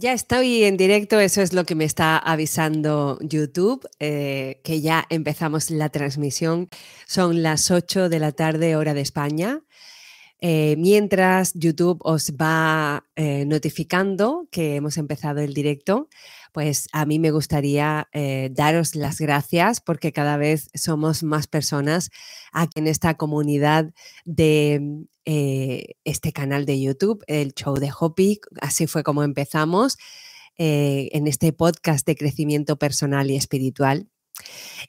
Ya 0.00 0.12
estoy 0.12 0.62
en 0.62 0.76
directo, 0.76 1.18
eso 1.18 1.42
es 1.42 1.52
lo 1.52 1.64
que 1.64 1.74
me 1.74 1.84
está 1.84 2.18
avisando 2.18 3.18
YouTube, 3.20 3.84
eh, 3.98 4.60
que 4.62 4.80
ya 4.80 5.04
empezamos 5.10 5.70
la 5.70 5.88
transmisión. 5.88 6.68
Son 7.08 7.42
las 7.42 7.72
8 7.72 8.08
de 8.08 8.20
la 8.20 8.30
tarde, 8.30 8.76
hora 8.76 8.94
de 8.94 9.00
España. 9.00 9.60
Eh, 10.40 10.76
mientras 10.78 11.52
YouTube 11.54 11.98
os 12.02 12.32
va 12.32 13.04
eh, 13.16 13.44
notificando 13.44 14.48
que 14.50 14.76
hemos 14.76 14.96
empezado 14.96 15.40
el 15.40 15.54
directo, 15.54 16.08
pues 16.52 16.88
a 16.92 17.06
mí 17.06 17.18
me 17.18 17.30
gustaría 17.30 18.08
daros 18.50 18.94
las 18.94 19.20
gracias 19.20 19.80
porque 19.80 20.12
cada 20.12 20.38
vez 20.38 20.70
somos 20.74 21.22
más 21.22 21.46
personas 21.46 22.10
aquí 22.52 22.80
en 22.80 22.86
esta 22.88 23.14
comunidad 23.14 23.92
de 24.24 25.06
eh, 25.30 25.96
este 26.04 26.32
canal 26.32 26.64
de 26.64 26.80
YouTube, 26.80 27.22
el 27.26 27.52
show 27.52 27.74
de 27.74 27.90
Hopi. 27.92 28.40
Así 28.62 28.86
fue 28.86 29.02
como 29.02 29.22
empezamos 29.22 29.98
eh, 30.56 31.10
en 31.12 31.26
este 31.26 31.52
podcast 31.52 32.06
de 32.06 32.16
crecimiento 32.16 32.78
personal 32.78 33.30
y 33.30 33.36
espiritual. 33.36 34.08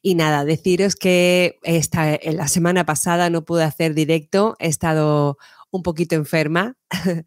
Y 0.02 0.16
nada, 0.16 0.45
deciros 0.45 0.95
que 0.95 1.59
esta, 1.63 2.17
la 2.23 2.48
semana 2.48 2.85
pasada 2.85 3.30
no 3.30 3.44
pude 3.45 3.63
hacer 3.63 3.94
directo, 3.94 4.55
he 4.59 4.67
estado 4.67 5.38
un 5.71 5.84
poquito 5.84 6.16
enferma 6.16 6.77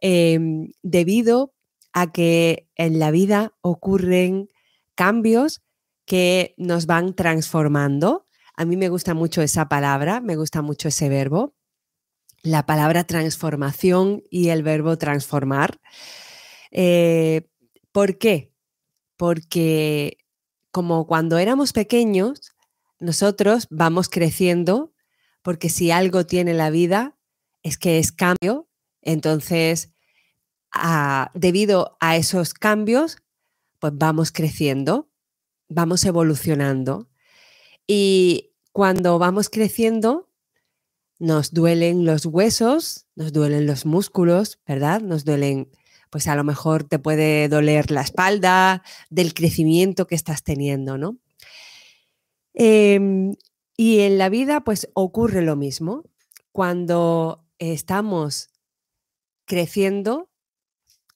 em, 0.00 0.72
debido 0.82 1.52
a 1.92 2.10
que 2.12 2.68
en 2.76 2.98
la 2.98 3.10
vida 3.10 3.52
ocurren 3.60 4.48
cambios 4.94 5.62
que 6.06 6.54
nos 6.56 6.86
van 6.86 7.14
transformando. 7.14 8.26
A 8.56 8.64
mí 8.64 8.76
me 8.76 8.88
gusta 8.88 9.14
mucho 9.14 9.42
esa 9.42 9.68
palabra, 9.68 10.20
me 10.20 10.36
gusta 10.36 10.62
mucho 10.62 10.88
ese 10.88 11.08
verbo 11.08 11.54
la 12.44 12.66
palabra 12.66 13.04
transformación 13.04 14.22
y 14.30 14.50
el 14.50 14.62
verbo 14.62 14.98
transformar. 14.98 15.80
Eh, 16.70 17.48
¿Por 17.90 18.18
qué? 18.18 18.52
Porque 19.16 20.18
como 20.74 21.06
cuando 21.06 21.38
éramos 21.38 21.72
pequeños, 21.72 22.50
nosotros 22.98 23.68
vamos 23.70 24.08
creciendo, 24.08 24.92
porque 25.40 25.68
si 25.68 25.92
algo 25.92 26.26
tiene 26.26 26.52
la 26.52 26.70
vida 26.70 27.16
es 27.62 27.78
que 27.78 28.00
es 28.00 28.10
cambio, 28.10 28.68
entonces 29.00 29.92
debido 31.32 31.96
a 32.00 32.16
esos 32.16 32.54
cambios, 32.54 33.18
pues 33.78 33.92
vamos 33.94 34.32
creciendo, 34.32 35.08
vamos 35.68 36.04
evolucionando. 36.04 37.08
Y 37.86 38.56
cuando 38.72 39.20
vamos 39.20 39.48
creciendo, 39.50 40.28
nos 41.20 41.52
duelen 41.52 42.04
los 42.04 42.26
huesos, 42.26 43.06
nos 43.14 43.32
duelen 43.32 43.68
los 43.68 43.86
músculos, 43.86 44.58
¿verdad? 44.66 45.02
Nos 45.02 45.24
duelen, 45.24 45.70
pues 46.14 46.28
a 46.28 46.36
lo 46.36 46.44
mejor 46.44 46.84
te 46.84 47.00
puede 47.00 47.48
doler 47.48 47.90
la 47.90 48.02
espalda 48.02 48.84
del 49.10 49.34
crecimiento 49.34 50.06
que 50.06 50.14
estás 50.14 50.44
teniendo, 50.44 50.96
¿no? 50.96 51.18
Em, 52.52 53.34
y 53.76 53.98
en 53.98 54.16
la 54.16 54.28
vida, 54.28 54.60
pues 54.60 54.88
ocurre 54.94 55.42
lo 55.42 55.56
mismo. 55.56 56.04
Cuando 56.52 57.44
estamos 57.58 58.50
creciendo, 59.44 60.30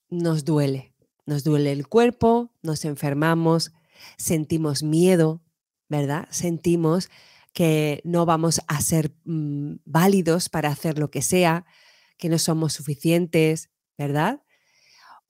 nos 0.09 0.43
duele. 0.43 0.93
Nos 1.25 1.45
duele 1.45 1.71
el 1.71 1.87
cuerpo, 1.87 2.51
nos 2.61 2.83
enfermamos, 2.83 3.71
sentimos 4.17 4.83
miedo, 4.83 5.41
¿verdad? 5.87 6.27
Sentimos 6.29 7.09
que 7.53 8.01
no 8.03 8.25
vamos 8.25 8.59
a 8.67 8.81
ser 8.81 9.15
mm, 9.23 9.75
válidos 9.85 10.49
para 10.49 10.67
hacer 10.67 10.99
lo 10.99 11.09
que 11.09 11.21
sea, 11.21 11.65
que 12.17 12.27
no 12.27 12.37
somos 12.37 12.73
suficientes, 12.73 13.69
¿verdad? 13.97 14.41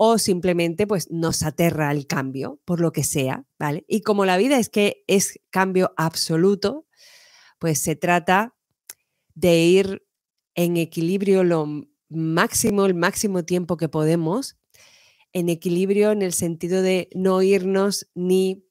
O 0.01 0.17
simplemente 0.17 0.87
pues 0.87 1.11
nos 1.11 1.43
aterra 1.43 1.91
el 1.91 2.07
cambio, 2.07 2.61
por 2.63 2.79
lo 2.79 2.93
que 2.93 3.03
sea, 3.03 3.43
¿vale? 3.59 3.83
Y 3.85 3.99
como 3.99 4.23
la 4.23 4.37
vida 4.37 4.57
es 4.57 4.69
que 4.69 5.03
es 5.07 5.41
cambio 5.49 5.93
absoluto, 5.97 6.85
pues 7.59 7.79
se 7.79 7.97
trata 7.97 8.55
de 9.35 9.57
ir 9.57 10.07
en 10.55 10.77
equilibrio 10.77 11.43
lo 11.43 11.67
máximo, 12.07 12.85
el 12.85 12.95
máximo 12.95 13.43
tiempo 13.43 13.75
que 13.75 13.89
podemos, 13.89 14.57
en 15.33 15.49
equilibrio 15.49 16.11
en 16.11 16.21
el 16.21 16.31
sentido 16.31 16.81
de 16.81 17.09
no 17.13 17.41
irnos 17.41 18.07
ni 18.15 18.65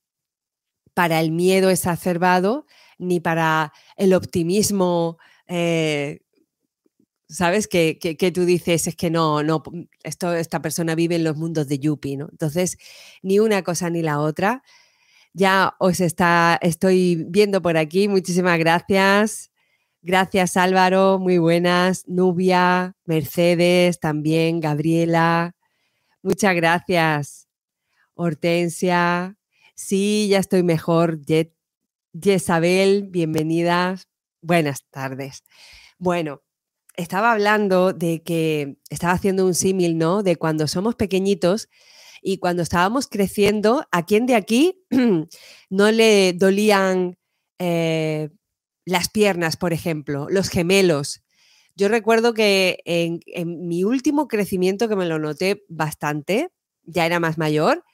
para 0.95 1.21
el 1.21 1.31
miedo 1.31 1.69
exacerbado, 1.69 2.65
ni 2.99 3.21
para 3.21 3.75
el 3.97 4.15
optimismo, 4.15 5.19
eh, 5.47 6.21
¿sabes? 7.29 7.69
Que, 7.69 7.99
tú 8.35 8.45
dices, 8.45 8.87
es 8.87 8.97
que 8.97 9.11
no, 9.11 9.43
no, 9.43 9.63
esto, 10.03 10.35
esta 10.35 10.63
persona 10.63 10.95
vive 10.95 11.17
en 11.17 11.25
los 11.25 11.37
mundos 11.37 11.69
de 11.69 11.79
Yuppie, 11.79 12.17
¿no? 12.17 12.29
Entonces, 12.31 12.79
ni 13.23 13.39
una 13.39 13.63
cosa 13.63 13.91
ni 13.91 14.03
la 14.03 14.21
otra. 14.21 14.63
Ya 15.35 15.75
os 15.79 16.01
está, 16.01 16.59
estoy 16.63 17.27
viendo 17.29 17.63
por 17.63 17.77
aquí, 17.77 18.09
muchísimas 18.09 18.59
gracias. 18.59 19.51
Gracias 20.03 20.57
Álvaro, 20.57 21.19
muy 21.19 21.39
buenas. 21.39 22.05
Nubia, 22.09 22.97
Mercedes, 23.05 24.01
también 24.01 24.61
Gabriela. 24.61 25.55
Muchas 26.23 26.55
gracias. 26.55 27.49
Hortensia. 28.15 29.37
Sí, 29.75 30.29
ya 30.31 30.39
estoy 30.39 30.63
mejor. 30.63 31.21
Jet 31.25 31.55
Jezabel, 32.21 33.05
bienvenidas. 33.11 34.09
Buenas 34.41 34.85
tardes. 34.91 35.45
Bueno, 35.99 36.43
estaba 36.99 37.33
hablando 37.33 37.93
de 37.93 38.23
que 38.23 38.77
estaba 38.91 39.13
haciendo 39.13 39.47
un 39.47 39.55
símil, 39.55 39.97
¿no? 39.97 40.25
De 40.25 40.37
cuando 40.37 40.67
somos 40.67 40.97
pequeñitos 40.97 41.69
y 42.21 42.39
cuando 42.39 42.65
estábamos 42.65 43.07
creciendo, 43.07 43.87
¿a 43.93 44.05
quién 44.05 44.27
de 44.27 44.35
aquí 44.35 44.85
no 45.71 45.93
le 45.93 46.33
dolían 46.33 47.17
eh, 47.61 48.31
las 48.85 49.09
piernas, 49.09 49.57
por 49.57 49.73
ejemplo, 49.73 50.27
los 50.29 50.49
gemelos? 50.49 51.23
Yo 51.77 51.87
recuerdo 51.87 52.35
que 52.35 52.81
en, 52.85 53.21
mi 53.69 53.85
último 53.85 54.27
crecimiento, 54.27 54.89
que 54.89 54.97
me 54.97 55.07
lo 55.07 55.21
noté 55.21 55.65
bastante, 55.69 56.51
ya 56.83 57.07
era 57.07 57.21
más 57.21 57.39
mayor, 57.39 57.85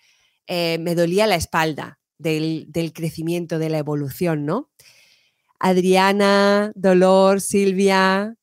eh, 0.46 0.78
me 0.80 0.94
dolía 0.94 1.26
la 1.26 1.36
espalda 1.36 2.00
del, 2.16 2.70
crecimiento, 2.94 3.58
de 3.58 3.68
la 3.68 3.76
evolución, 3.76 4.46
¿no? 4.46 4.70
Adriana, 5.58 6.72
Dolor, 6.74 7.42
Silvia, 7.42 8.38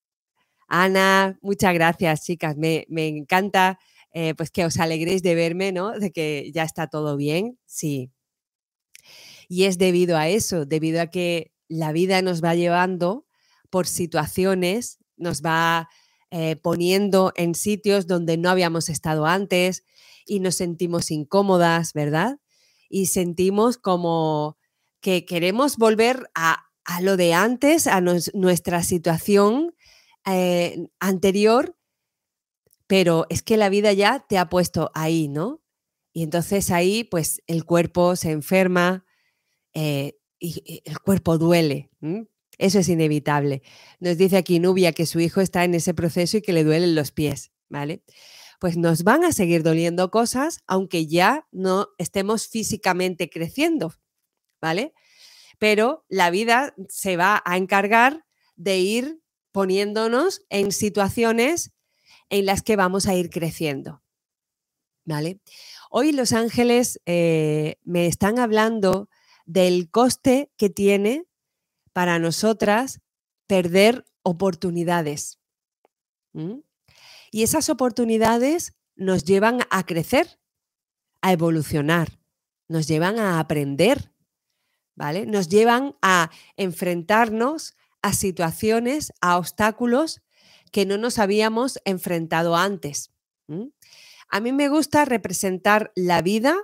Ana, 0.73 1.37
muchas 1.41 1.73
gracias, 1.73 2.23
chicas. 2.23 2.55
Me, 2.57 2.85
encanta 2.89 3.79
eh, 4.13 4.33
pues 4.35 4.51
que 4.51 4.65
os 4.65 4.77
alegréis 4.79 5.23
de 5.23 5.35
verme, 5.35 5.71
¿no? 5.71 5.91
De 5.91 6.11
que 6.11 6.51
ya 6.53 6.63
está 6.63 6.87
todo 6.87 7.17
bien. 7.17 7.57
Sí. 7.65 8.11
Y 9.49 9.65
es 9.65 9.77
debido 9.77 10.17
a 10.17 10.29
eso, 10.29 10.65
debido 10.65 11.01
a 11.01 11.07
que 11.07 11.51
la 11.67 11.91
vida 11.91 12.21
nos 12.21 12.43
va 12.43 12.55
llevando 12.55 13.25
por 13.69 13.87
situaciones, 13.87 14.99
nos 15.17 15.41
va 15.41 15.89
eh, 16.29 16.55
poniendo 16.55 17.33
en 17.35 17.55
sitios 17.55 18.07
donde 18.07 18.37
no 18.37 18.49
habíamos 18.49 18.89
estado 18.89 19.25
antes 19.25 19.83
y 20.25 20.39
nos 20.39 20.55
sentimos 20.55 21.11
incómodas, 21.11 21.93
¿verdad? 21.93 22.37
y 22.91 23.07
sentimos 23.07 23.77
como 23.77 24.57
que 24.99 25.25
queremos 25.25 25.77
volver 25.77 26.29
a, 26.35 26.65
lo 27.01 27.15
de 27.15 27.33
antes, 27.33 27.87
a 27.87 28.01
nuestra 28.01 28.83
situación 28.83 29.73
eh, 30.25 30.87
anterior, 30.99 31.77
pero 32.87 33.25
es 33.29 33.41
que 33.41 33.57
la 33.57 33.69
vida 33.69 33.93
ya 33.93 34.25
te 34.27 34.37
ha 34.37 34.49
puesto 34.49 34.91
ahí, 34.93 35.27
¿no? 35.27 35.61
Y 36.13 36.23
entonces 36.23 36.71
ahí 36.71 37.03
pues 37.03 37.41
el 37.47 37.63
cuerpo 37.65 38.15
se 38.15 38.31
enferma 38.31 39.05
eh, 39.73 40.17
y, 40.39 40.81
el 40.85 40.99
cuerpo 40.99 41.37
duele. 41.37 41.89
Eso 42.57 42.79
es 42.79 42.89
inevitable. 42.89 43.63
Nos 43.99 44.17
dice 44.17 44.37
aquí 44.37 44.59
Nubia 44.59 44.91
que 44.91 45.05
su 45.05 45.19
hijo 45.19 45.41
está 45.41 45.63
en 45.63 45.75
ese 45.75 45.93
proceso 45.93 46.37
y 46.37 46.41
que 46.41 46.53
le 46.53 46.63
duelen 46.63 46.95
los 46.95 47.11
pies, 47.11 47.51
¿vale? 47.69 48.03
pues 48.61 48.77
nos 48.77 49.03
van 49.03 49.23
a 49.23 49.31
seguir 49.31 49.63
doliendo 49.63 50.11
cosas 50.11 50.59
aunque 50.67 51.07
ya 51.07 51.47
no 51.51 51.87
estemos 51.97 52.47
físicamente 52.47 53.27
creciendo, 53.27 53.95
¿vale? 54.61 54.93
Pero 55.57 56.05
la 56.09 56.29
vida 56.29 56.75
se 56.87 57.17
va 57.17 57.41
a 57.43 57.57
encargar 57.57 58.23
de 58.55 58.77
ir 58.77 59.20
poniéndonos 59.51 60.45
en 60.49 60.71
situaciones 60.71 61.71
en 62.29 62.45
las 62.45 62.61
que 62.61 62.75
vamos 62.75 63.07
a 63.07 63.15
ir 63.15 63.29
creciendo, 63.29 64.01
¿vale? 65.05 65.39
Hoy 65.89 66.13
los 66.13 66.31
ángeles 66.31 67.01
eh, 67.05 67.75
me 67.83 68.07
están 68.07 68.39
hablando 68.39 69.09
del 69.45 69.89
coste 69.89 70.49
que 70.57 70.69
tiene 70.69 71.25
para 71.91 72.19
nosotras 72.19 73.01
perder 73.47 74.05
oportunidades. 74.23 75.39
Y 77.31 77.43
esas 77.43 77.69
oportunidades 77.69 78.77
nos 78.95 79.25
llevan 79.25 79.59
a 79.69 79.85
crecer, 79.85 80.39
a 81.21 81.33
evolucionar, 81.33 82.19
nos 82.69 82.87
llevan 82.87 83.19
a 83.19 83.39
aprender, 83.39 84.13
¿vale? 84.95 85.25
Nos 85.25 85.49
llevan 85.49 85.97
a 86.01 86.31
enfrentarnos 86.55 87.75
a 88.01 88.13
situaciones, 88.13 89.13
a 89.21 89.37
obstáculos 89.37 90.21
que 90.71 90.85
no 90.85 90.97
nos 90.97 91.19
habíamos 91.19 91.79
enfrentado 91.85 92.55
antes. 92.55 93.11
A 94.29 94.39
mí 94.39 94.51
me 94.53 94.69
gusta 94.69 95.05
representar 95.05 95.91
la 95.95 96.21
vida 96.21 96.55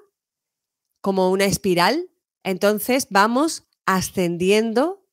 como 1.01 1.29
una 1.29 1.45
espiral. 1.45 2.09
Entonces 2.43 3.07
vamos 3.09 3.67
ascendiendo, 3.85 5.05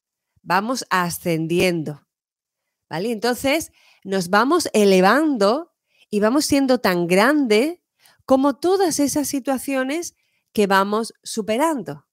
vamos 0.43 0.87
ascendiendo. 0.91 2.06
¿Vale? 2.88 3.11
Entonces 3.11 3.73
nos 4.05 4.29
vamos 4.29 4.69
elevando 4.73 5.73
y 6.11 6.20
vamos 6.20 6.44
siendo 6.44 6.79
tan 6.79 7.06
grande 7.06 7.82
como 8.25 8.56
todas 8.56 9.00
esas 9.00 9.29
situaciones 9.29 10.15
que 10.53 10.67
vamos 10.67 11.12
superando. 11.23 12.06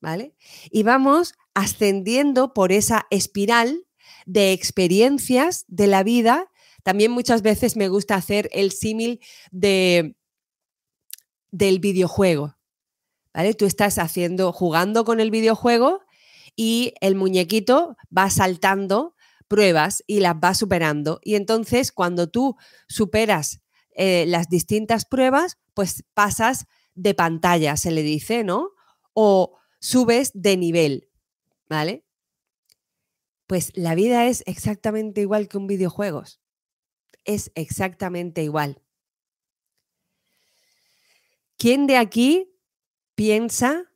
¿Vale? 0.00 0.34
Y 0.70 0.82
vamos 0.82 1.34
ascendiendo 1.54 2.54
por 2.54 2.72
esa 2.72 3.06
espiral 3.10 3.86
de 4.26 4.52
experiencias 4.52 5.64
de 5.68 5.86
la 5.86 6.02
vida. 6.02 6.50
También 6.82 7.10
muchas 7.10 7.42
veces 7.42 7.76
me 7.76 7.88
gusta 7.88 8.14
hacer 8.14 8.48
el 8.52 8.72
símil 8.72 9.20
de, 9.50 10.16
del 11.50 11.80
videojuego. 11.80 12.56
¿Vale? 13.34 13.54
Tú 13.54 13.66
estás 13.66 13.98
haciendo, 13.98 14.52
jugando 14.52 15.04
con 15.04 15.20
el 15.20 15.30
videojuego 15.30 16.00
y 16.56 16.94
el 17.00 17.14
muñequito 17.14 17.96
va 18.16 18.28
saltando 18.30 19.14
pruebas 19.46 20.02
y 20.06 20.20
las 20.20 20.34
va 20.34 20.54
superando. 20.54 21.20
Y 21.22 21.34
entonces 21.34 21.92
cuando 21.92 22.28
tú 22.28 22.56
superas 22.88 23.60
eh, 23.92 24.24
las 24.26 24.48
distintas 24.48 25.04
pruebas, 25.04 25.58
pues 25.74 26.04
pasas 26.14 26.66
de 26.94 27.14
pantalla, 27.14 27.76
se 27.76 27.90
le 27.90 28.02
dice, 28.02 28.44
¿no? 28.44 28.70
O 29.12 29.59
subes 29.80 30.30
de 30.34 30.56
nivel, 30.56 31.08
¿vale? 31.68 32.04
Pues 33.46 33.72
la 33.74 33.94
vida 33.94 34.26
es 34.26 34.44
exactamente 34.46 35.22
igual 35.22 35.48
que 35.48 35.58
un 35.58 35.66
videojuego. 35.66 36.22
Es 37.24 37.50
exactamente 37.54 38.42
igual. 38.42 38.80
¿Quién 41.56 41.86
de 41.86 41.96
aquí 41.96 42.54
piensa 43.14 43.90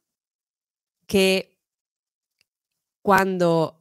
que 1.07 1.59
cuando 3.03 3.81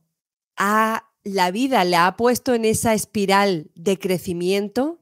la 0.57 1.51
vida 1.51 1.83
le 1.83 1.95
ha 1.95 2.15
puesto 2.15 2.53
en 2.53 2.65
esa 2.65 2.93
espiral 2.93 3.71
de 3.75 3.97
crecimiento, 3.97 4.99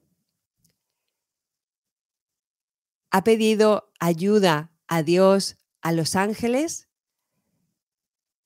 ha 3.12 3.24
pedido 3.24 3.92
ayuda 4.00 4.71
a 4.88 5.03
Dios, 5.03 5.57
a 5.81 5.92
los 5.92 6.15
ángeles, 6.15 6.91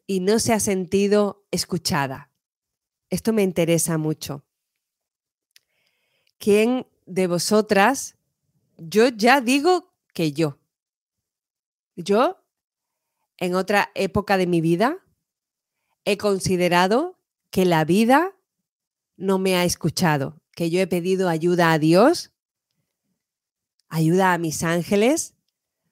y 0.08 0.20
no 0.20 0.40
se 0.40 0.54
ha 0.54 0.60
sentido 0.60 1.46
escuchada. 1.52 2.32
Esto 3.10 3.34
me 3.34 3.44
interesa 3.44 3.98
mucho. 3.98 4.46
¿Quién 6.38 6.86
de 7.06 7.28
vosotras, 7.28 8.18
yo 8.78 9.08
ya 9.08 9.42
digo 9.42 9.94
que 10.14 10.32
yo, 10.32 10.60
yo 11.96 12.44
en 13.38 13.56
otra 13.56 13.92
época 13.96 14.38
de 14.38 14.48
mi 14.48 14.62
vida 14.62 14.98
he 16.04 16.18
considerado 16.18 17.20
que 17.52 17.66
la 17.66 17.86
vida 17.86 18.36
no 19.18 19.40
me 19.40 19.56
ha 19.56 19.64
escuchado, 19.64 20.42
que 20.52 20.70
yo 20.70 20.80
he 20.80 20.88
pedido 20.88 21.30
ayuda 21.30 21.72
a 21.72 21.80
Dios, 21.80 22.32
ayuda 23.88 24.34
a 24.34 24.38
mis 24.38 24.64
ángeles, 24.64 25.36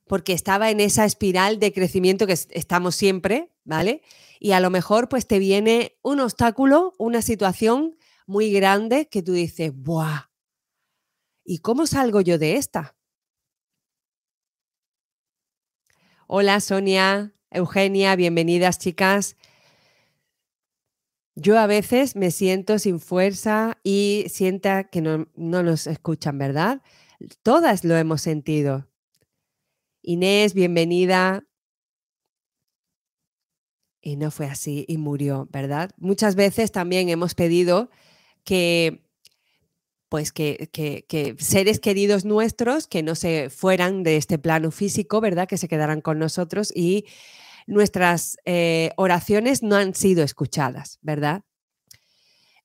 porque 0.08 0.34
estaba 0.34 0.72
en 0.72 0.80
esa 0.80 1.06
espiral 1.06 1.60
de 1.60 1.74
crecimiento 1.74 2.28
que 2.28 2.34
estamos 2.34 2.96
siempre, 2.96 3.53
¿vale? 3.64 4.02
Y 4.40 4.52
a 4.52 4.60
lo 4.60 4.70
mejor 4.70 5.10
pues 5.10 5.28
te 5.28 5.40
viene 5.40 5.98
un 6.02 6.20
obstáculo, 6.20 6.94
una 6.98 7.22
situación 7.22 7.98
muy 8.26 8.52
grande 8.52 9.08
que 9.10 9.24
tú 9.24 9.34
dices, 9.34 9.72
¡buah! 9.74 10.30
¿Y 11.46 11.60
cómo 11.60 11.88
salgo 11.88 12.22
yo 12.22 12.38
de 12.38 12.56
esta? 12.56 12.96
Hola 16.28 16.60
Sonia, 16.62 17.34
Eugenia, 17.52 18.16
bienvenidas 18.16 18.80
chicas. 18.80 19.36
Yo 21.36 21.60
a 21.60 21.68
veces 21.68 22.16
me 22.16 22.32
siento 22.32 22.80
sin 22.80 23.00
fuerza 23.00 23.80
y 23.84 24.26
sienta 24.30 24.86
que 24.86 25.02
no, 25.02 25.28
no 25.36 25.64
nos 25.64 25.88
escuchan, 25.88 26.38
¿verdad? 26.38 26.82
Todas 27.42 27.84
lo 27.84 27.96
hemos 27.96 28.22
sentido. 28.22 28.88
Inés, 30.02 30.54
bienvenida. 30.54 31.46
Y 34.06 34.18
no 34.18 34.32
fue 34.32 34.48
así 34.48 34.84
y 34.90 34.98
murió, 34.98 35.48
¿verdad? 35.50 35.92
Muchas 35.98 36.36
veces 36.36 36.74
también 36.74 37.08
hemos 37.08 37.36
pedido 37.36 37.90
que, 38.44 39.02
pues 40.10 40.34
que, 40.34 40.70
que, 40.74 41.36
seres 41.40 41.80
queridos 41.80 42.26
nuestros 42.26 42.86
que 42.86 43.02
no 43.02 43.16
se 43.16 43.50
fueran 43.50 44.04
de 44.04 44.18
este 44.18 44.38
plano 44.38 44.72
físico, 44.72 45.22
¿verdad? 45.22 45.48
Que 45.48 45.58
se 45.58 45.70
quedaran 45.70 46.02
con 46.02 46.20
nosotros 46.20 46.74
y 46.76 47.06
nuestras 47.66 48.36
eh, 48.44 48.92
oraciones 48.98 49.64
no 49.64 49.78
han 49.78 49.96
sido 49.96 50.26
escuchadas, 50.26 51.00
¿verdad? 51.02 51.44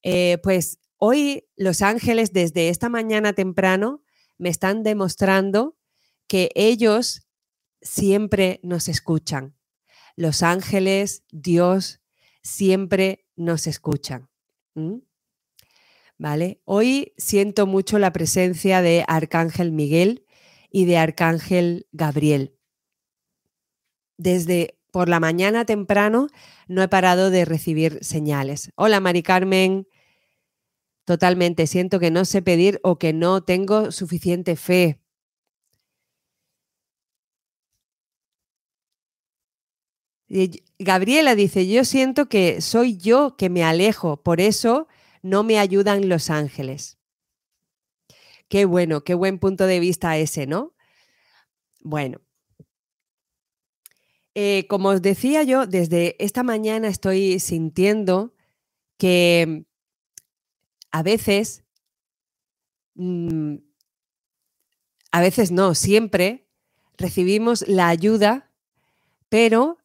Eh, 0.03 0.39
pues 0.43 0.81
hoy 0.97 1.47
los 1.57 1.83
ángeles 1.83 2.33
desde 2.33 2.69
esta 2.69 2.89
mañana 2.89 3.33
temprano 3.33 4.03
me 4.39 4.49
están 4.49 4.83
demostrando 4.83 5.77
que 6.27 6.51
ellos 6.57 7.23
siempre 7.81 8.59
nos 8.65 8.89
escuchan. 8.89 9.58
Los 10.19 10.43
ángeles, 10.43 11.23
Dios, 11.31 12.01
siempre 12.43 13.25
nos 13.37 13.69
escuchan. 13.69 14.29
¿Vale? 16.19 16.61
Hoy 16.65 17.13
siento 17.17 17.69
mucho 17.69 18.01
la 18.01 18.13
presencia 18.13 18.83
de 18.83 19.05
Arcángel 19.07 19.71
Miguel 19.71 20.27
y 20.73 20.87
de 20.87 20.99
Arcángel 20.99 21.87
Gabriel. 21.93 22.59
Desde 24.17 24.81
por 24.91 25.09
la 25.09 25.21
mañana 25.21 25.65
temprano 25.65 26.27
no 26.67 26.83
he 26.83 26.89
parado 26.89 27.31
de 27.31 27.45
recibir 27.45 28.01
señales. 28.03 28.73
Hola, 28.75 28.99
Mari 28.99 29.23
Carmen. 29.23 29.87
Totalmente, 31.05 31.69
siento 31.69 32.01
que 32.01 32.11
no 32.11 32.25
sé 32.25 32.43
pedir 32.43 32.81
o 32.83 32.99
que 32.99 33.13
no 33.13 33.45
tengo 33.45 33.93
suficiente 33.93 34.57
fe. 34.57 35.01
Gabriela 40.79 41.35
dice, 41.35 41.67
yo 41.67 41.85
siento 41.85 42.29
que 42.29 42.61
soy 42.61 42.97
yo 42.99 43.37
que 43.37 43.49
me 43.49 43.65
alejo, 43.65 44.23
por 44.23 44.41
eso 44.41 44.87
no 45.23 45.43
me 45.43 45.59
ayudan 45.59 46.09
los 46.09 46.31
ángeles. 46.31 46.99
Qué 48.49 48.65
bueno, 48.65 49.05
qué 49.05 49.15
buen 49.15 49.39
punto 49.39 49.67
de 49.67 49.81
vista 49.81 50.17
ese, 50.19 50.47
¿no? 50.47 50.75
Bueno, 51.81 52.21
eh, 54.35 54.67
como 54.69 54.91
os 54.91 55.03
decía 55.03 55.43
yo, 55.43 55.67
desde 55.67 56.17
esta 56.23 56.43
mañana 56.43 56.89
estoy 56.89 57.41
sintiendo 57.41 58.35
que 58.97 59.65
a 60.91 61.03
veces, 61.03 61.65
mm, 62.95 63.57
a 65.11 65.21
veces 65.21 65.51
no, 65.51 65.75
siempre 65.75 66.47
recibimos 66.97 67.67
la 67.67 67.89
ayuda, 67.89 68.53
pero 69.29 69.79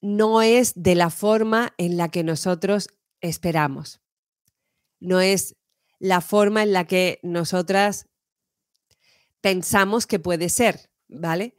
no 0.00 0.42
es 0.42 0.72
de 0.76 0.94
la 0.94 1.10
forma 1.10 1.74
en 1.78 1.96
la 1.96 2.08
que 2.08 2.24
nosotros 2.24 2.88
esperamos. 3.20 4.00
No 4.98 5.20
es 5.20 5.56
la 5.98 6.20
forma 6.20 6.62
en 6.62 6.72
la 6.72 6.86
que 6.86 7.20
nosotras 7.22 8.08
pensamos 9.40 10.06
que 10.06 10.18
puede 10.18 10.48
ser, 10.48 10.90
¿vale? 11.08 11.56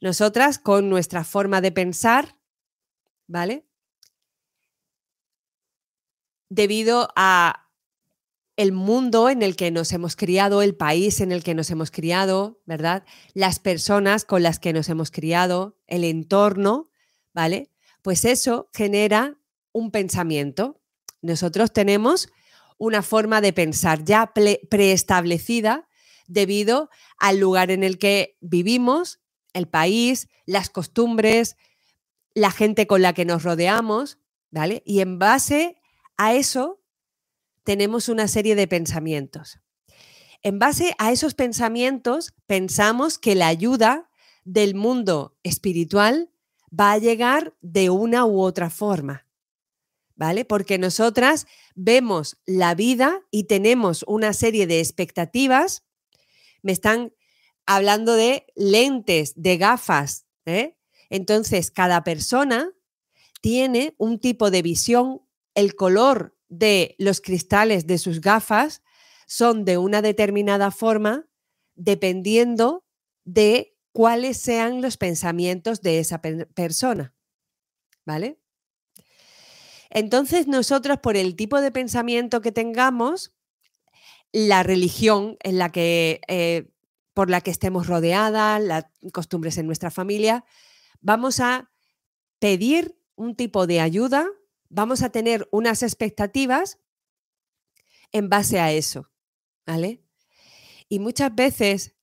Nosotras 0.00 0.58
con 0.58 0.88
nuestra 0.88 1.24
forma 1.24 1.60
de 1.60 1.72
pensar, 1.72 2.36
¿vale? 3.26 3.66
Debido 6.48 7.08
a 7.16 7.68
el 8.56 8.72
mundo 8.72 9.28
en 9.28 9.42
el 9.42 9.54
que 9.54 9.70
nos 9.70 9.92
hemos 9.92 10.16
criado, 10.16 10.62
el 10.62 10.74
país 10.74 11.20
en 11.20 11.30
el 11.30 11.44
que 11.44 11.54
nos 11.54 11.70
hemos 11.70 11.92
criado, 11.92 12.60
¿verdad? 12.66 13.04
Las 13.32 13.60
personas 13.60 14.24
con 14.24 14.42
las 14.42 14.58
que 14.58 14.72
nos 14.72 14.88
hemos 14.88 15.12
criado, 15.12 15.78
el 15.86 16.02
entorno, 16.02 16.87
¿vale? 17.38 17.70
Pues 18.02 18.24
eso 18.24 18.68
genera 18.74 19.38
un 19.70 19.92
pensamiento. 19.92 20.80
Nosotros 21.22 21.72
tenemos 21.72 22.28
una 22.78 23.00
forma 23.00 23.40
de 23.40 23.52
pensar 23.52 24.02
ya 24.02 24.32
preestablecida 24.68 25.88
debido 26.26 26.90
al 27.16 27.38
lugar 27.38 27.70
en 27.70 27.84
el 27.84 27.96
que 27.96 28.36
vivimos, 28.40 29.20
el 29.52 29.68
país, 29.68 30.26
las 30.46 30.68
costumbres, 30.68 31.56
la 32.34 32.50
gente 32.50 32.88
con 32.88 33.02
la 33.02 33.12
que 33.12 33.24
nos 33.24 33.44
rodeamos, 33.44 34.18
¿vale? 34.50 34.82
Y 34.84 34.98
en 34.98 35.20
base 35.20 35.76
a 36.16 36.34
eso 36.34 36.82
tenemos 37.62 38.08
una 38.08 38.26
serie 38.26 38.56
de 38.56 38.66
pensamientos. 38.66 39.60
En 40.42 40.58
base 40.58 40.92
a 40.98 41.12
esos 41.12 41.34
pensamientos 41.34 42.34
pensamos 42.46 43.16
que 43.16 43.36
la 43.36 43.46
ayuda 43.46 44.10
del 44.42 44.74
mundo 44.74 45.38
espiritual 45.44 46.32
va 46.68 46.92
a 46.92 46.98
llegar 46.98 47.54
de 47.60 47.90
una 47.90 48.24
u 48.24 48.40
otra 48.40 48.70
forma. 48.70 49.26
¿Vale? 50.16 50.44
Porque 50.44 50.78
nosotras 50.78 51.46
vemos 51.76 52.38
la 52.44 52.74
vida 52.74 53.22
y 53.30 53.44
tenemos 53.44 54.04
una 54.08 54.32
serie 54.32 54.66
de 54.66 54.80
expectativas, 54.80 55.84
me 56.60 56.72
están 56.72 57.12
hablando 57.66 58.14
de 58.14 58.46
lentes, 58.56 59.34
de 59.36 59.58
gafas. 59.58 60.26
¿eh? 60.44 60.76
Entonces, 61.08 61.70
cada 61.70 62.02
persona 62.02 62.72
tiene 63.40 63.94
un 63.96 64.18
tipo 64.18 64.50
de 64.50 64.62
visión, 64.62 65.22
el 65.54 65.76
color 65.76 66.36
de 66.48 66.96
los 66.98 67.20
cristales 67.20 67.86
de 67.86 67.98
sus 67.98 68.20
gafas 68.20 68.82
son 69.26 69.64
de 69.64 69.78
una 69.78 70.02
determinada 70.02 70.70
forma 70.70 71.28
dependiendo 71.74 72.84
de 73.24 73.76
cuáles 73.98 74.36
sean 74.36 74.80
los 74.80 74.96
pensamientos 74.96 75.82
de 75.82 75.98
esa 75.98 76.22
persona. 76.22 77.12
¿Vale? 78.06 78.38
Entonces 79.90 80.46
nosotros, 80.46 80.98
por 80.98 81.16
el 81.16 81.34
tipo 81.34 81.60
de 81.60 81.72
pensamiento 81.72 82.40
que 82.40 82.52
tengamos, 82.52 83.34
la 84.30 84.62
religión 84.62 85.36
en 85.42 85.58
la 85.58 85.72
que, 85.72 86.20
eh, 86.28 86.70
por 87.12 87.28
la 87.28 87.40
que 87.40 87.50
estemos 87.50 87.88
rodeadas, 87.88 88.62
las 88.62 88.84
costumbres 89.12 89.58
en 89.58 89.66
nuestra 89.66 89.90
familia, 89.90 90.44
vamos 91.00 91.40
a 91.40 91.68
pedir 92.38 92.96
un 93.16 93.34
tipo 93.34 93.66
de 93.66 93.80
ayuda, 93.80 94.28
vamos 94.68 95.02
a 95.02 95.10
tener 95.10 95.48
unas 95.50 95.82
expectativas 95.82 96.78
en 98.12 98.28
base 98.28 98.60
a 98.60 98.70
eso, 98.70 99.10
¿vale? 99.66 100.04
Y 100.88 101.00
muchas 101.00 101.34
veces, 101.34 101.97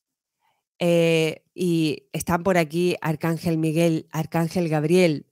eh, 0.80 1.46
y 1.54 2.10
están 2.12 2.44
por 2.44 2.58
aquí 2.58 2.96
Arcángel 3.02 3.58
Miguel, 3.58 4.08
Arcángel 4.12 4.70
Gabriel, 4.70 5.28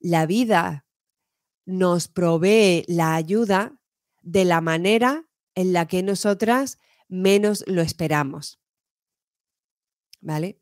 la 0.00 0.26
vida 0.26 0.86
nos 1.64 2.08
provee 2.08 2.84
la 2.86 3.14
ayuda 3.14 3.78
de 4.22 4.44
la 4.44 4.60
manera 4.60 5.26
en 5.54 5.72
la 5.72 5.86
que 5.86 6.02
nosotras 6.02 6.78
menos 7.08 7.64
lo 7.66 7.82
esperamos. 7.82 8.60
¿Vale? 10.20 10.60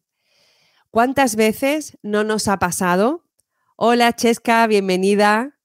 ¿Cuántas 0.90 1.36
veces 1.36 1.98
no 2.02 2.24
nos 2.24 2.48
ha 2.48 2.58
pasado? 2.58 3.24
Hola 3.76 4.14
Chesca, 4.14 4.66
bienvenida. 4.66 5.58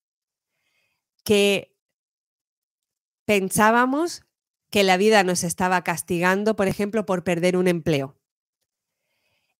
Que 1.23 1.77
pensábamos 3.25 4.23
que 4.69 4.83
la 4.83 4.97
vida 4.97 5.23
nos 5.23 5.43
estaba 5.43 5.83
castigando, 5.83 6.55
por 6.55 6.67
ejemplo, 6.67 7.05
por 7.05 7.23
perder 7.23 7.55
un 7.55 7.67
empleo. 7.67 8.20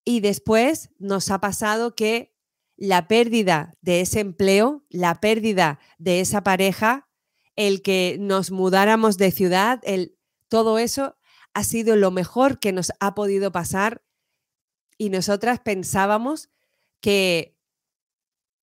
Y 0.04 0.22
después 0.22 0.90
nos 0.98 1.30
ha 1.30 1.40
pasado 1.40 1.96
que 1.96 2.36
la 2.76 3.08
pérdida 3.08 3.74
de 3.82 4.02
ese 4.02 4.20
empleo, 4.20 4.86
la 4.90 5.22
pérdida 5.22 5.80
de 6.00 6.20
esa 6.20 6.44
pareja, 6.44 7.08
el 7.56 7.82
que 7.82 8.18
nos 8.20 8.50
mudáramos 8.52 9.18
de 9.18 9.32
ciudad, 9.32 9.80
el, 9.84 10.18
todo 10.48 10.80
eso 10.80 11.18
ha 11.54 11.64
sido 11.64 11.96
lo 11.96 12.12
mejor 12.12 12.60
que 12.60 12.72
nos 12.72 12.92
ha 13.00 13.14
podido 13.14 13.52
pasar 13.52 14.04
y 14.98 15.10
nosotras 15.10 15.60
pensábamos 15.60 16.50
que 17.02 17.58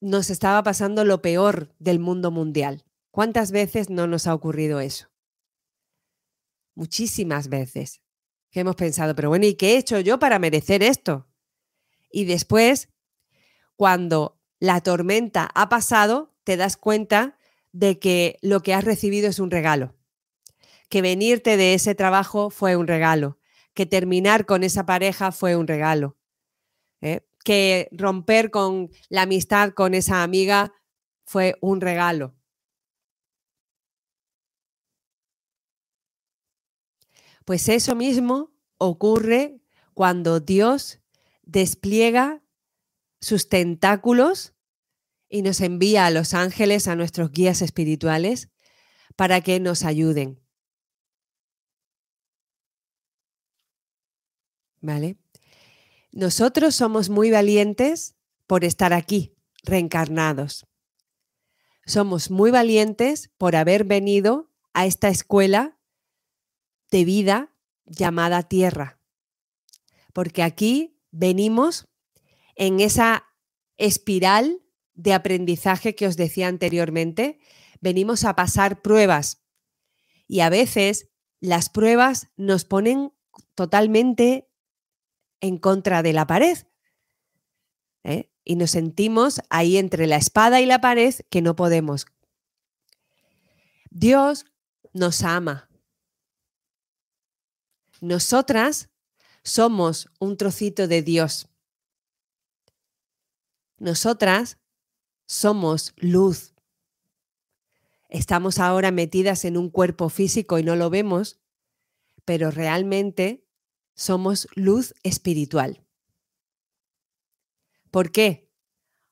nos 0.01 0.31
estaba 0.31 0.63
pasando 0.63 1.05
lo 1.05 1.23
peor 1.23 1.75
del 1.79 1.99
mundo 1.99 2.31
mundial. 2.31 2.85
¿Cuántas 3.11 3.51
veces 3.51 3.91
no 3.91 4.07
nos 4.07 4.27
ha 4.27 4.35
ocurrido 4.35 4.81
eso? 4.81 5.09
Muchísimas 6.75 7.49
veces 7.49 8.01
que 8.51 8.61
hemos 8.61 8.77
pensado, 8.77 9.15
pero 9.15 9.29
bueno, 9.29 9.47
¿y 9.47 9.55
qué 9.55 9.75
he 9.75 9.79
hecho 9.79 10.01
yo 10.01 10.19
para 10.19 10.39
merecer 10.39 10.83
esto? 10.83 11.27
Y 12.11 12.25
después 12.25 12.89
cuando 13.77 14.41
la 14.59 14.81
tormenta 14.81 15.49
ha 15.55 15.69
pasado, 15.69 16.35
te 16.43 16.57
das 16.57 16.77
cuenta 16.77 17.39
de 17.73 17.99
que 17.99 18.39
lo 18.43 18.61
que 18.61 18.75
has 18.75 18.83
recibido 18.83 19.29
es 19.29 19.39
un 19.39 19.51
regalo, 19.51 19.95
que 20.89 21.01
venirte 21.01 21.57
de 21.57 21.75
ese 21.75 21.95
trabajo 21.95 22.51
fue 22.51 22.75
un 22.75 22.89
regalo, 22.89 23.39
que 23.75 23.87
terminar 23.87 24.47
con 24.47 24.65
esa 24.65 24.85
pareja 24.85 25.31
fue 25.31 25.55
un 25.55 25.69
regalo, 25.69 26.17
¿eh? 27.01 27.21
que 27.45 27.89
romper 27.93 28.51
con 28.51 28.91
la 29.09 29.23
amistad 29.23 29.71
con 29.71 29.95
esa 29.95 30.25
amiga 30.25 30.73
fue 31.25 31.57
un 31.61 31.81
regalo. 31.81 32.35
Pues 37.49 37.71
eso 37.71 37.95
mismo 37.95 38.53
ocurre 38.77 39.63
cuando 39.95 40.39
Dios 40.39 41.01
despliega 41.45 42.43
sus 43.23 43.49
tentáculos 43.49 44.53
y 45.31 45.41
nos 45.41 45.63
envía 45.63 46.05
a 46.05 46.11
los 46.11 46.35
ángeles, 46.35 46.89
a 46.89 46.95
nuestros 46.95 47.33
guías 47.33 47.63
espirituales, 47.63 48.51
para 49.17 49.41
que 49.41 49.61
nos 49.61 49.85
ayuden. 49.85 50.45
¿Vale? 54.83 55.17
Nosotros 56.13 56.75
somos 56.75 57.09
muy 57.09 57.31
valientes 57.31 58.15
por 58.47 58.63
estar 58.63 58.93
aquí, 58.93 59.35
reencarnados. 59.63 60.67
Somos 61.87 62.31
muy 62.31 62.51
valientes 62.51 63.31
por 63.39 63.57
haber 63.57 63.85
venido 63.85 64.51
a 64.75 64.85
esta 64.85 65.09
escuela 65.09 65.78
de 66.91 67.05
vida 67.05 67.55
llamada 67.87 68.43
Tierra. 68.43 69.01
Porque 70.13 70.43
aquí 70.43 71.01
venimos 71.11 71.89
en 72.57 72.81
esa 72.81 73.25
espiral 73.77 74.63
de 74.95 75.15
aprendizaje 75.15 75.95
que 75.95 76.07
os 76.07 76.17
decía 76.17 76.49
anteriormente, 76.49 77.39
venimos 77.81 78.25
a 78.25 78.35
pasar 78.35 78.83
pruebas 78.83 79.45
y 80.27 80.41
a 80.41 80.51
veces 80.51 81.09
las 81.41 81.71
pruebas 81.71 82.29
nos 82.37 82.65
ponen 82.65 83.13
totalmente 83.55 84.51
en 85.41 85.59
contra 85.59 86.03
de 86.03 86.13
la 86.13 86.27
pared. 86.27 86.59
¿eh? 88.03 88.31
Y 88.45 88.57
nos 88.57 88.73
sentimos 88.73 89.41
ahí 89.51 89.77
entre 89.77 90.07
la 90.07 90.17
espada 90.17 90.61
y 90.61 90.67
la 90.67 90.81
pared 90.81 91.15
que 91.31 91.43
no 91.43 91.55
podemos. 91.55 92.07
Dios 93.91 94.47
nos 94.93 95.23
ama. 95.23 95.68
Nosotras 98.01 98.91
somos 99.43 100.09
un 100.21 100.37
trocito 100.37 100.87
de 100.87 101.03
Dios. 101.03 101.49
Nosotras 103.79 104.59
somos 105.27 105.93
luz. 105.97 106.55
Estamos 108.09 108.59
ahora 108.59 108.91
metidas 108.91 109.45
en 109.45 109.57
un 109.57 109.71
cuerpo 109.71 110.09
físico 110.09 110.59
y 110.59 110.63
no 110.63 110.77
lo 110.77 110.91
vemos, 110.91 111.41
pero 112.25 112.51
realmente 112.51 113.45
somos 113.95 114.49
luz 114.55 114.95
espiritual. 115.03 115.85
¿Por 117.91 118.13
qué? 118.13 118.51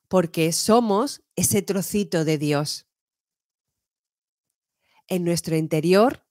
Porque 0.08 0.52
somos 0.52 1.22
ese 1.34 1.62
trocito 1.62 2.24
de 2.24 2.38
Dios. 2.38 2.86
En 5.08 5.24
nuestro 5.24 5.56
interior 5.56 6.24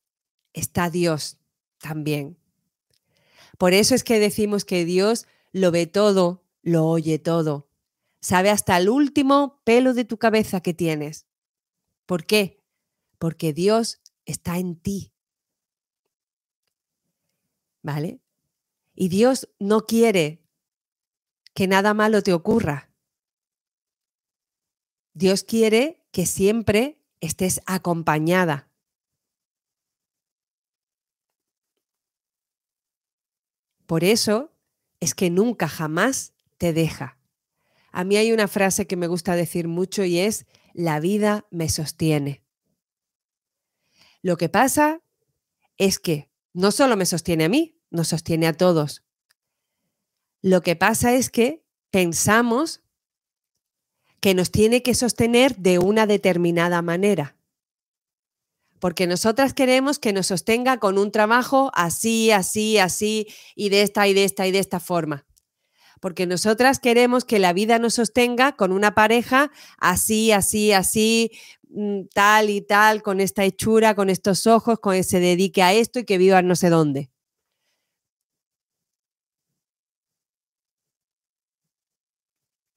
está 0.53 0.89
Dios 0.89 1.38
también. 1.79 2.38
Por 3.57 3.74
eso 3.74 3.95
es 3.95 4.03
que 4.03 4.19
decimos 4.19 4.65
que 4.65 4.85
Dios 4.85 5.27
lo 5.51 5.71
ve 5.71 5.88
todo, 5.88 6.43
lo 6.62 6.85
oye 6.85 7.19
todo, 7.19 7.67
sabe 8.19 8.50
hasta 8.50 8.77
el 8.77 8.89
último 8.89 9.62
pelo 9.63 9.93
de 9.93 10.05
tu 10.05 10.17
cabeza 10.17 10.62
que 10.62 10.74
tienes. 10.74 11.27
¿Por 12.05 12.25
qué? 12.25 12.63
Porque 13.17 13.53
Dios 13.53 14.01
está 14.25 14.57
en 14.57 14.75
ti. 14.75 15.13
¿Vale? 17.81 18.19
Y 18.95 19.09
Dios 19.09 19.50
no 19.59 19.85
quiere 19.85 20.41
que 21.53 21.67
nada 21.67 21.93
malo 21.93 22.21
te 22.21 22.33
ocurra. 22.33 22.89
Dios 25.13 25.43
quiere 25.43 26.03
que 26.12 26.25
siempre 26.25 27.00
estés 27.21 27.62
acompañada. 27.65 28.69
Por 33.86 34.04
eso 34.04 34.51
es 35.00 35.13
que 35.13 35.30
nunca 35.30 35.68
jamás 35.68 36.34
te 36.58 36.74
deja. 36.74 37.18
A 37.92 38.04
mí 38.04 38.18
hay 38.18 38.32
una 38.32 38.48
frase 38.48 38.88
que 38.88 38.98
me 38.98 39.08
gusta 39.08 39.36
decir 39.36 39.68
mucho 39.68 40.04
y 40.04 40.20
es, 40.20 40.46
la 40.74 41.00
vida 41.00 41.46
me 41.51 41.70
sostiene. 41.70 42.44
Lo 44.22 44.38
que 44.38 44.50
pasa 44.50 45.01
es 45.77 46.00
que 46.00 46.30
no 46.54 46.72
solo 46.72 46.98
me 46.98 47.06
sostiene 47.06 47.46
a 47.46 47.50
mí, 47.50 47.77
nos 47.92 48.10
sostiene 48.10 48.48
a 48.48 48.54
todos. 48.54 49.04
Lo 50.42 50.62
que 50.62 50.75
pasa 50.75 51.13
es 51.13 51.30
que 51.30 51.63
pensamos 51.92 52.82
que 54.20 54.34
nos 54.34 54.51
tiene 54.51 54.82
que 54.82 54.96
sostener 54.96 55.56
de 55.58 55.80
una 55.80 56.08
determinada 56.08 56.82
manera 56.82 57.35
porque 58.86 59.08
nosotras 59.08 59.56
queremos 59.56 59.98
que 59.98 60.13
nos 60.13 60.27
sostenga 60.27 60.77
con 60.77 61.00
un 61.00 61.10
trabajo 61.10 61.72
así, 61.74 62.30
así, 62.30 62.77
así, 62.77 63.25
y 63.56 63.70
de 63.70 63.82
esta, 63.82 64.08
y 64.08 64.13
de 64.13 64.25
esta, 64.25 64.46
y 64.46 64.51
de 64.51 64.60
esta 64.60 64.80
forma. 64.80 65.25
Porque 66.01 66.27
nosotras 66.27 66.80
queremos 66.80 67.25
que 67.25 67.39
la 67.39 67.51
vida 67.51 67.80
nos 67.80 67.96
sostenga 67.96 68.51
con 68.56 68.72
una 68.72 68.94
pareja 68.94 69.51
así, 69.80 70.32
así, 70.32 70.72
así, 70.72 71.32
mm, 71.70 72.01
tal 72.13 72.51
y 72.51 72.62
tal, 72.62 73.01
con 73.01 73.22
esta 73.22 73.44
hechura, 73.44 73.96
con 73.96 74.12
estos 74.12 74.46
ojos, 74.46 74.77
con 74.80 74.94
que 74.94 75.01
se 75.01 75.20
dedique 75.20 75.63
a 75.63 75.74
esto 75.74 75.98
y 75.98 76.06
que 76.06 76.20
viva 76.20 76.44
no 76.44 76.56
sé 76.56 76.70
dónde. 76.70 77.10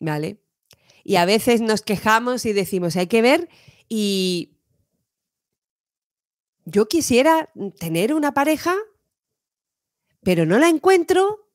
¿Vale? 0.01 0.41
Y 1.05 1.17
a 1.17 1.27
veces 1.27 1.61
nos 1.61 1.83
quejamos 1.83 2.47
y 2.47 2.55
decimos, 2.55 2.97
hay 2.97 3.09
que 3.09 3.21
ver 3.21 3.51
y 3.91 4.58
yo 6.71 6.87
quisiera 6.87 7.51
tener 7.79 8.13
una 8.13 8.33
pareja, 8.33 8.77
pero 10.23 10.45
no 10.45 10.59
la 10.59 10.69
encuentro 10.69 11.49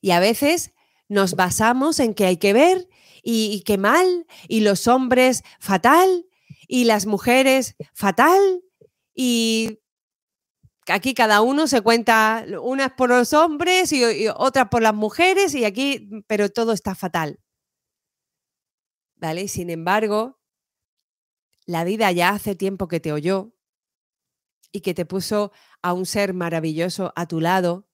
y 0.00 0.12
a 0.12 0.20
veces 0.20 0.72
nos 1.08 1.34
basamos 1.34 1.98
en 2.00 2.14
que 2.14 2.26
hay 2.26 2.36
que 2.36 2.52
ver 2.52 2.88
y, 3.22 3.62
qué 3.64 3.78
mal, 3.78 4.26
y 4.48 4.60
los 4.60 4.86
hombres 4.86 5.42
fatal, 5.58 6.26
y 6.68 6.84
las 6.84 7.06
mujeres 7.06 7.74
fatal, 7.94 8.62
y 9.14 9.80
aquí 10.88 11.14
cada 11.14 11.40
uno 11.40 11.66
se 11.66 11.80
cuenta, 11.80 12.44
unas 12.60 12.92
por 12.92 13.08
los 13.08 13.32
hombres 13.32 13.92
y, 13.92 14.04
y 14.04 14.28
otras 14.28 14.68
por 14.68 14.82
las 14.82 14.94
mujeres, 14.94 15.54
y 15.54 15.64
aquí, 15.64 16.10
pero 16.26 16.50
todo 16.50 16.72
está 16.72 16.94
fatal. 16.94 17.40
¿Vale? 19.16 19.48
Sin 19.48 19.70
embargo, 19.70 20.38
la 21.64 21.84
vida 21.84 22.12
ya 22.12 22.28
hace 22.28 22.54
tiempo 22.54 22.88
que 22.88 23.00
te 23.00 23.12
oyó 23.12 23.53
y 24.74 24.80
que 24.80 24.92
te 24.92 25.06
puso 25.06 25.52
a 25.82 25.92
un 25.92 26.04
ser 26.04 26.34
maravilloso 26.34 27.12
a 27.14 27.28
tu 27.28 27.40
lado, 27.40 27.88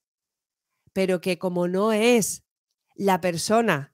pero 0.93 1.21
que 1.21 1.37
como 1.37 1.67
no 1.67 1.91
es 1.91 2.43
la 2.95 3.21
persona 3.21 3.93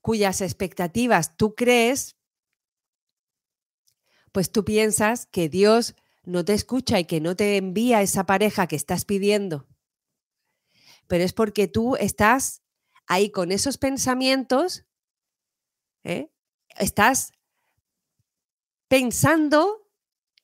cuyas 0.00 0.40
expectativas 0.40 1.36
tú 1.36 1.54
crees, 1.54 2.16
pues 4.32 4.50
tú 4.50 4.64
piensas 4.64 5.26
que 5.26 5.48
Dios 5.48 5.94
no 6.24 6.44
te 6.44 6.54
escucha 6.54 6.98
y 6.98 7.04
que 7.04 7.20
no 7.20 7.36
te 7.36 7.56
envía 7.56 8.02
esa 8.02 8.26
pareja 8.26 8.66
que 8.66 8.74
estás 8.74 9.04
pidiendo. 9.04 9.68
Pero 11.06 11.22
es 11.22 11.32
porque 11.32 11.68
tú 11.68 11.94
estás 11.94 12.62
ahí 13.06 13.30
con 13.30 13.52
esos 13.52 13.78
pensamientos, 13.78 14.86
¿eh? 16.02 16.32
estás 16.76 17.30
pensando 18.88 19.81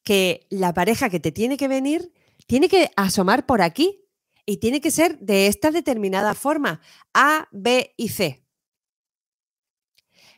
que 0.08 0.46
la 0.48 0.72
pareja 0.72 1.10
que 1.10 1.20
te 1.20 1.32
tiene 1.32 1.58
que 1.58 1.68
venir 1.68 2.14
tiene 2.46 2.70
que 2.70 2.90
asomar 2.96 3.44
por 3.44 3.60
aquí 3.60 4.08
y 4.46 4.56
tiene 4.56 4.80
que 4.80 4.90
ser 4.90 5.18
de 5.18 5.48
esta 5.48 5.70
determinada 5.70 6.32
forma, 6.32 6.80
A, 7.12 7.46
B 7.52 7.92
y 7.98 8.08
C. 8.08 8.42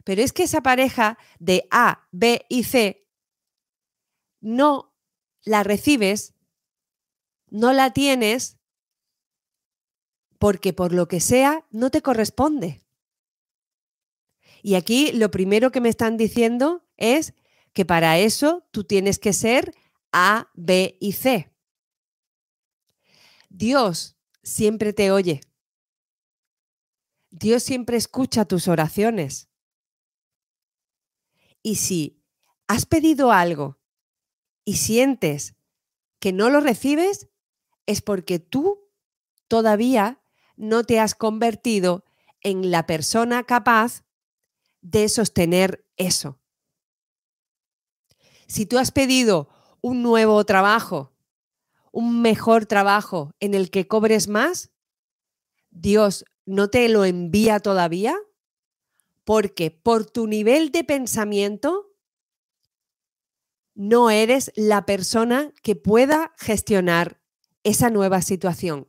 Pero 0.02 0.22
es 0.22 0.32
que 0.32 0.42
esa 0.42 0.60
pareja 0.60 1.18
de 1.38 1.68
A, 1.70 2.08
B 2.10 2.44
y 2.48 2.64
C 2.64 3.06
no 4.40 4.92
la 5.44 5.62
recibes, 5.62 6.34
no 7.48 7.72
la 7.72 7.92
tienes, 7.92 8.58
porque 10.40 10.72
por 10.72 10.92
lo 10.92 11.06
que 11.06 11.20
sea 11.20 11.64
no 11.70 11.92
te 11.92 12.02
corresponde. 12.02 12.82
Y 14.64 14.74
aquí 14.74 15.12
lo 15.12 15.30
primero 15.30 15.70
que 15.70 15.80
me 15.80 15.90
están 15.90 16.16
diciendo 16.16 16.84
es 16.96 17.34
que 17.72 17.84
para 17.84 18.18
eso 18.18 18.66
tú 18.70 18.84
tienes 18.84 19.18
que 19.18 19.32
ser 19.32 19.74
A, 20.12 20.50
B 20.54 20.96
y 21.00 21.12
C. 21.12 21.52
Dios 23.48 24.16
siempre 24.42 24.92
te 24.92 25.10
oye. 25.10 25.40
Dios 27.30 27.62
siempre 27.62 27.96
escucha 27.96 28.44
tus 28.44 28.68
oraciones. 28.68 29.48
Y 31.62 31.76
si 31.76 32.22
has 32.66 32.86
pedido 32.86 33.32
algo 33.32 33.78
y 34.64 34.76
sientes 34.76 35.54
que 36.18 36.32
no 36.32 36.50
lo 36.50 36.60
recibes, 36.60 37.28
es 37.86 38.02
porque 38.02 38.38
tú 38.38 38.88
todavía 39.48 40.22
no 40.56 40.84
te 40.84 41.00
has 41.00 41.14
convertido 41.14 42.04
en 42.40 42.70
la 42.70 42.86
persona 42.86 43.44
capaz 43.44 44.04
de 44.80 45.08
sostener 45.08 45.84
eso. 45.96 46.39
Si 48.50 48.66
tú 48.66 48.78
has 48.78 48.90
pedido 48.90 49.48
un 49.80 50.02
nuevo 50.02 50.44
trabajo, 50.44 51.12
un 51.92 52.20
mejor 52.20 52.66
trabajo 52.66 53.32
en 53.38 53.54
el 53.54 53.70
que 53.70 53.86
cobres 53.86 54.26
más, 54.26 54.72
Dios 55.70 56.24
no 56.46 56.68
te 56.68 56.88
lo 56.88 57.04
envía 57.04 57.60
todavía 57.60 58.18
porque 59.22 59.70
por 59.70 60.04
tu 60.04 60.26
nivel 60.26 60.72
de 60.72 60.82
pensamiento 60.82 61.94
no 63.76 64.10
eres 64.10 64.50
la 64.56 64.84
persona 64.84 65.54
que 65.62 65.76
pueda 65.76 66.34
gestionar 66.36 67.20
esa 67.62 67.88
nueva 67.88 68.20
situación. 68.20 68.88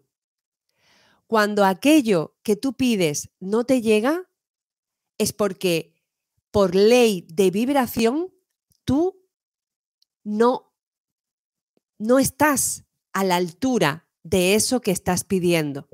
Cuando 1.28 1.66
aquello 1.66 2.36
que 2.42 2.56
tú 2.56 2.74
pides 2.74 3.30
no 3.40 3.64
te 3.64 3.84
llega, 3.84 4.28
es 5.20 5.34
porque 5.34 6.02
por 6.50 6.74
ley 6.74 7.28
de 7.30 7.52
vibración 7.52 8.34
tú 8.86 9.21
no, 10.24 10.74
no 11.98 12.20
estás 12.20 12.86
a 13.14 13.24
la 13.24 13.36
altura 13.36 14.08
de 14.24 14.56
eso 14.56 14.82
que 14.82 14.92
estás 14.92 15.24
pidiendo. 15.24 15.88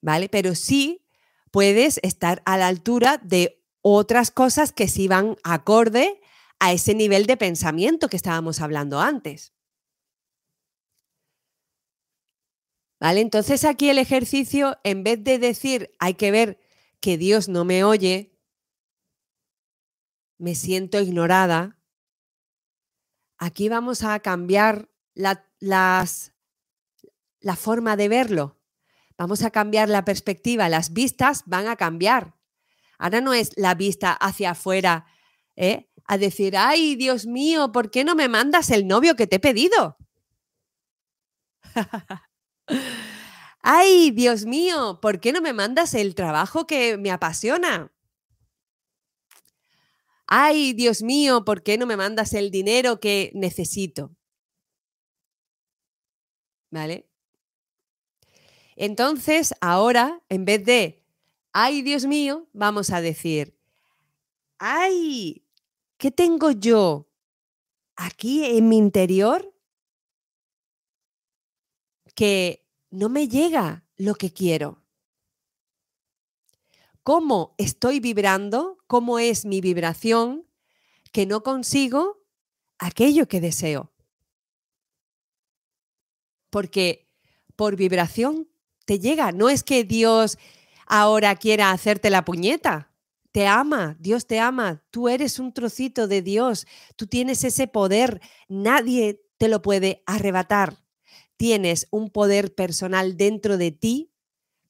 ¿Vale? 0.00 0.28
Pero 0.28 0.54
sí 0.54 1.06
puedes 1.50 2.00
estar 2.02 2.42
a 2.44 2.56
la 2.56 2.66
altura 2.66 3.18
de 3.18 3.62
otras 3.82 4.30
cosas 4.30 4.72
que 4.72 4.88
sí 4.88 5.08
van 5.08 5.36
acorde 5.44 6.20
a 6.58 6.72
ese 6.72 6.94
nivel 6.94 7.26
de 7.26 7.36
pensamiento 7.36 8.08
que 8.08 8.16
estábamos 8.16 8.60
hablando 8.60 9.00
antes. 9.00 9.52
¿Vale? 13.00 13.20
Entonces 13.20 13.64
aquí 13.64 13.90
el 13.90 13.98
ejercicio, 13.98 14.78
en 14.84 15.02
vez 15.02 15.22
de 15.24 15.38
decir 15.40 15.92
hay 15.98 16.14
que 16.14 16.30
ver 16.30 16.60
que 17.00 17.18
Dios 17.18 17.48
no 17.48 17.64
me 17.64 17.82
oye, 17.82 18.38
me 20.38 20.54
siento 20.54 21.00
ignorada, 21.00 21.81
aquí 23.42 23.68
vamos 23.68 24.04
a 24.04 24.20
cambiar 24.20 24.88
la, 25.14 25.44
las, 25.58 26.32
la 27.40 27.56
forma 27.56 27.96
de 27.96 28.08
verlo. 28.08 28.60
Vamos 29.18 29.42
a 29.42 29.50
cambiar 29.50 29.88
la 29.88 30.04
perspectiva, 30.04 30.68
las 30.68 30.92
vistas 30.92 31.42
van 31.46 31.66
a 31.66 31.76
cambiar. 31.76 32.36
Ahora 32.98 33.20
no 33.20 33.34
es 33.34 33.50
la 33.56 33.74
vista 33.74 34.12
hacia 34.12 34.52
afuera, 34.52 35.06
¿eh? 35.56 35.90
a 36.06 36.18
decir, 36.18 36.56
ay, 36.56 36.94
Dios 36.94 37.26
mío, 37.26 37.72
¿por 37.72 37.90
qué 37.90 38.04
no 38.04 38.14
me 38.14 38.28
mandas 38.28 38.70
el 38.70 38.86
novio 38.86 39.16
que 39.16 39.26
te 39.26 39.36
he 39.36 39.40
pedido? 39.40 39.96
ay, 43.62 44.12
Dios 44.12 44.44
mío, 44.44 45.00
¿por 45.02 45.20
qué 45.20 45.32
no 45.32 45.40
me 45.40 45.52
mandas 45.52 45.94
el 45.94 46.14
trabajo 46.14 46.66
que 46.66 46.96
me 46.96 47.10
apasiona? 47.10 47.91
Ay, 50.34 50.72
Dios 50.72 51.02
mío, 51.02 51.44
¿por 51.44 51.62
qué 51.62 51.76
no 51.76 51.84
me 51.84 51.98
mandas 51.98 52.32
el 52.32 52.50
dinero 52.50 53.00
que 53.00 53.30
necesito? 53.34 54.16
¿Vale? 56.70 57.06
Entonces, 58.74 59.52
ahora, 59.60 60.22
en 60.30 60.46
vez 60.46 60.64
de, 60.64 61.04
ay 61.52 61.82
Dios 61.82 62.06
mío, 62.06 62.48
vamos 62.54 62.88
a 62.88 63.02
decir, 63.02 63.58
ay, 64.56 65.44
¿qué 65.98 66.10
tengo 66.10 66.50
yo 66.50 67.10
aquí 67.94 68.46
en 68.46 68.70
mi 68.70 68.78
interior 68.78 69.54
que 72.14 72.66
no 72.88 73.10
me 73.10 73.28
llega 73.28 73.84
lo 73.98 74.14
que 74.14 74.32
quiero? 74.32 74.81
¿Cómo 77.04 77.56
estoy 77.58 77.98
vibrando? 77.98 78.78
¿Cómo 78.86 79.18
es 79.18 79.44
mi 79.44 79.60
vibración 79.60 80.46
que 81.10 81.26
no 81.26 81.42
consigo 81.42 82.22
aquello 82.78 83.26
que 83.26 83.40
deseo? 83.40 83.92
Porque 86.50 87.10
por 87.56 87.74
vibración 87.74 88.48
te 88.84 89.00
llega. 89.00 89.32
No 89.32 89.48
es 89.48 89.64
que 89.64 89.82
Dios 89.82 90.38
ahora 90.86 91.34
quiera 91.34 91.72
hacerte 91.72 92.08
la 92.08 92.24
puñeta. 92.24 92.92
Te 93.32 93.48
ama, 93.48 93.96
Dios 93.98 94.26
te 94.28 94.38
ama, 94.38 94.84
tú 94.90 95.08
eres 95.08 95.38
un 95.38 95.52
trocito 95.54 96.06
de 96.06 96.20
Dios, 96.20 96.66
tú 96.96 97.06
tienes 97.06 97.44
ese 97.44 97.66
poder, 97.66 98.20
nadie 98.46 99.24
te 99.38 99.48
lo 99.48 99.62
puede 99.62 100.02
arrebatar. 100.06 100.84
Tienes 101.36 101.88
un 101.90 102.10
poder 102.10 102.54
personal 102.54 103.16
dentro 103.16 103.56
de 103.56 103.72
ti 103.72 104.12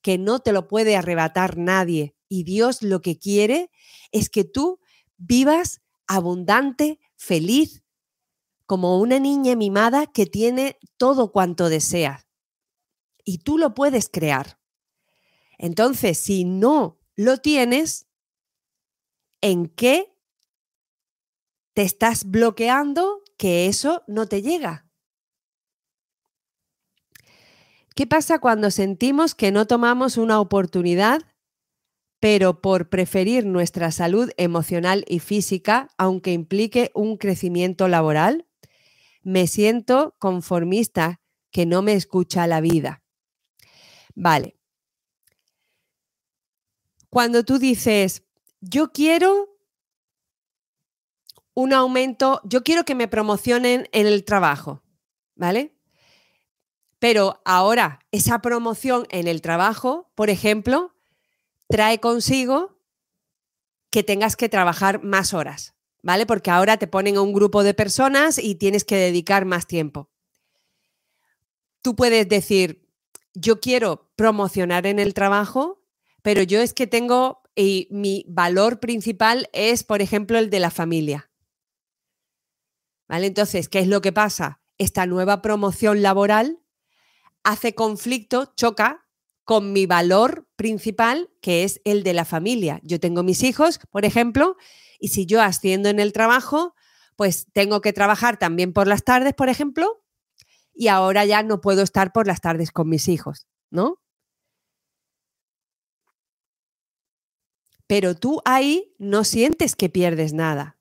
que 0.00 0.16
no 0.16 0.38
te 0.38 0.52
lo 0.52 0.68
puede 0.68 0.96
arrebatar 0.96 1.58
nadie. 1.58 2.14
Y 2.34 2.44
Dios 2.44 2.80
lo 2.80 3.02
que 3.02 3.18
quiere 3.18 3.70
es 4.10 4.30
que 4.30 4.42
tú 4.42 4.80
vivas 5.18 5.82
abundante, 6.06 6.98
feliz, 7.14 7.84
como 8.64 8.98
una 9.00 9.18
niña 9.18 9.54
mimada 9.54 10.06
que 10.06 10.24
tiene 10.24 10.78
todo 10.96 11.30
cuanto 11.30 11.68
desea 11.68 12.26
y 13.22 13.40
tú 13.40 13.58
lo 13.58 13.74
puedes 13.74 14.08
crear. 14.08 14.58
Entonces, 15.58 16.16
si 16.16 16.46
no 16.46 16.98
lo 17.16 17.36
tienes, 17.36 18.06
¿en 19.42 19.66
qué 19.68 20.16
te 21.74 21.82
estás 21.82 22.24
bloqueando 22.24 23.20
que 23.36 23.66
eso 23.66 24.04
no 24.06 24.26
te 24.26 24.40
llega? 24.40 24.88
¿Qué 27.94 28.06
pasa 28.06 28.38
cuando 28.38 28.70
sentimos 28.70 29.34
que 29.34 29.52
no 29.52 29.66
tomamos 29.66 30.16
una 30.16 30.40
oportunidad 30.40 31.20
pero 32.22 32.60
por 32.60 32.88
preferir 32.88 33.46
nuestra 33.46 33.90
salud 33.90 34.30
emocional 34.36 35.04
y 35.08 35.18
física, 35.18 35.88
aunque 35.98 36.32
implique 36.32 36.92
un 36.94 37.16
crecimiento 37.16 37.88
laboral, 37.88 38.46
me 39.24 39.48
siento 39.48 40.14
conformista 40.20 41.20
que 41.50 41.66
no 41.66 41.82
me 41.82 41.94
escucha 41.94 42.46
la 42.46 42.60
vida. 42.60 43.02
Vale. 44.14 44.56
Cuando 47.10 47.42
tú 47.42 47.58
dices, 47.58 48.22
yo 48.60 48.92
quiero 48.92 49.58
un 51.54 51.72
aumento, 51.72 52.40
yo 52.44 52.62
quiero 52.62 52.84
que 52.84 52.94
me 52.94 53.08
promocionen 53.08 53.88
en 53.90 54.06
el 54.06 54.24
trabajo, 54.24 54.84
¿vale? 55.34 55.74
Pero 57.00 57.42
ahora 57.44 57.98
esa 58.12 58.40
promoción 58.42 59.08
en 59.10 59.26
el 59.26 59.42
trabajo, 59.42 60.12
por 60.14 60.30
ejemplo, 60.30 60.91
trae 61.72 62.00
consigo 62.00 62.78
que 63.90 64.02
tengas 64.02 64.36
que 64.36 64.50
trabajar 64.50 65.02
más 65.02 65.32
horas, 65.32 65.74
¿vale? 66.02 66.26
Porque 66.26 66.50
ahora 66.50 66.76
te 66.76 66.86
ponen 66.86 67.16
a 67.16 67.22
un 67.22 67.32
grupo 67.32 67.64
de 67.64 67.72
personas 67.72 68.38
y 68.38 68.56
tienes 68.56 68.84
que 68.84 68.96
dedicar 68.96 69.46
más 69.46 69.66
tiempo. 69.66 70.10
Tú 71.80 71.96
puedes 71.96 72.28
decir, 72.28 72.86
yo 73.32 73.58
quiero 73.58 74.12
promocionar 74.16 74.86
en 74.86 74.98
el 74.98 75.14
trabajo, 75.14 75.82
pero 76.20 76.42
yo 76.42 76.60
es 76.60 76.74
que 76.74 76.86
tengo, 76.86 77.42
y 77.56 77.88
mi 77.90 78.26
valor 78.28 78.78
principal 78.78 79.48
es, 79.54 79.82
por 79.82 80.02
ejemplo, 80.02 80.38
el 80.38 80.50
de 80.50 80.60
la 80.60 80.70
familia. 80.70 81.30
¿Vale? 83.08 83.26
Entonces, 83.28 83.70
¿qué 83.70 83.78
es 83.78 83.88
lo 83.88 84.02
que 84.02 84.12
pasa? 84.12 84.60
Esta 84.76 85.06
nueva 85.06 85.40
promoción 85.40 86.02
laboral 86.02 86.60
hace 87.44 87.74
conflicto, 87.74 88.52
choca 88.56 89.01
con 89.52 89.74
mi 89.74 89.84
valor 89.84 90.48
principal, 90.56 91.28
que 91.42 91.62
es 91.62 91.82
el 91.84 92.04
de 92.04 92.14
la 92.14 92.24
familia. 92.24 92.80
Yo 92.84 92.98
tengo 92.98 93.22
mis 93.22 93.42
hijos, 93.42 93.78
por 93.90 94.06
ejemplo, 94.06 94.56
y 94.98 95.08
si 95.08 95.26
yo 95.26 95.42
asciendo 95.42 95.90
en 95.90 96.00
el 96.00 96.14
trabajo, 96.14 96.74
pues 97.16 97.48
tengo 97.52 97.82
que 97.82 97.92
trabajar 97.92 98.38
también 98.38 98.72
por 98.72 98.86
las 98.86 99.04
tardes, 99.04 99.34
por 99.34 99.50
ejemplo, 99.50 100.02
y 100.72 100.88
ahora 100.88 101.26
ya 101.26 101.42
no 101.42 101.60
puedo 101.60 101.82
estar 101.82 102.14
por 102.14 102.26
las 102.26 102.40
tardes 102.40 102.72
con 102.72 102.88
mis 102.88 103.08
hijos, 103.08 103.46
¿no? 103.68 104.00
Pero 107.86 108.14
tú 108.14 108.40
ahí 108.46 108.94
no 108.96 109.22
sientes 109.22 109.76
que 109.76 109.90
pierdes 109.90 110.32
nada, 110.32 110.78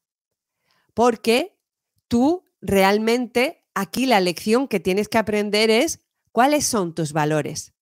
porque 0.93 1.59
tú 2.07 2.45
realmente 2.61 3.65
aquí 3.73 4.05
la 4.05 4.21
lección 4.21 4.69
que 4.69 4.79
tienes 4.79 5.09
que 5.09 5.17
aprender 5.17 5.69
es 5.69 5.99
cuáles 6.31 6.65
son 6.65 6.95
tus 6.95 7.11
valores. 7.11 7.73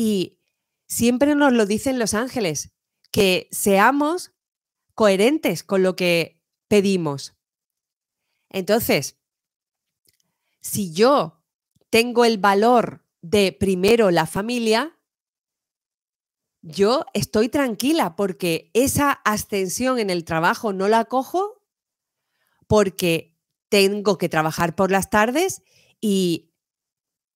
Y 0.00 0.38
siempre 0.86 1.34
nos 1.34 1.52
lo 1.52 1.66
dicen 1.66 1.98
los 1.98 2.14
ángeles, 2.14 2.72
que 3.10 3.48
seamos 3.50 4.30
coherentes 4.94 5.64
con 5.64 5.82
lo 5.82 5.96
que 5.96 6.40
pedimos. 6.68 7.36
Entonces, 8.48 9.18
si 10.60 10.92
yo 10.92 11.42
tengo 11.90 12.24
el 12.24 12.38
valor 12.38 13.04
de 13.22 13.50
primero 13.50 14.12
la 14.12 14.26
familia, 14.26 14.96
yo 16.62 17.04
estoy 17.12 17.48
tranquila 17.48 18.14
porque 18.14 18.70
esa 18.74 19.10
ascensión 19.10 19.98
en 19.98 20.10
el 20.10 20.24
trabajo 20.24 20.72
no 20.72 20.86
la 20.86 21.06
cojo 21.06 21.60
porque 22.68 23.36
tengo 23.68 24.16
que 24.16 24.28
trabajar 24.28 24.76
por 24.76 24.92
las 24.92 25.10
tardes 25.10 25.60
y 26.00 26.52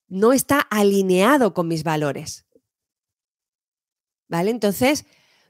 no 0.06 0.32
está 0.32 0.60
alineado 0.60 1.54
con 1.54 1.66
mis 1.66 1.82
valores. 1.82 2.46
¿Vale? 4.32 4.50
Entonces, 4.50 5.04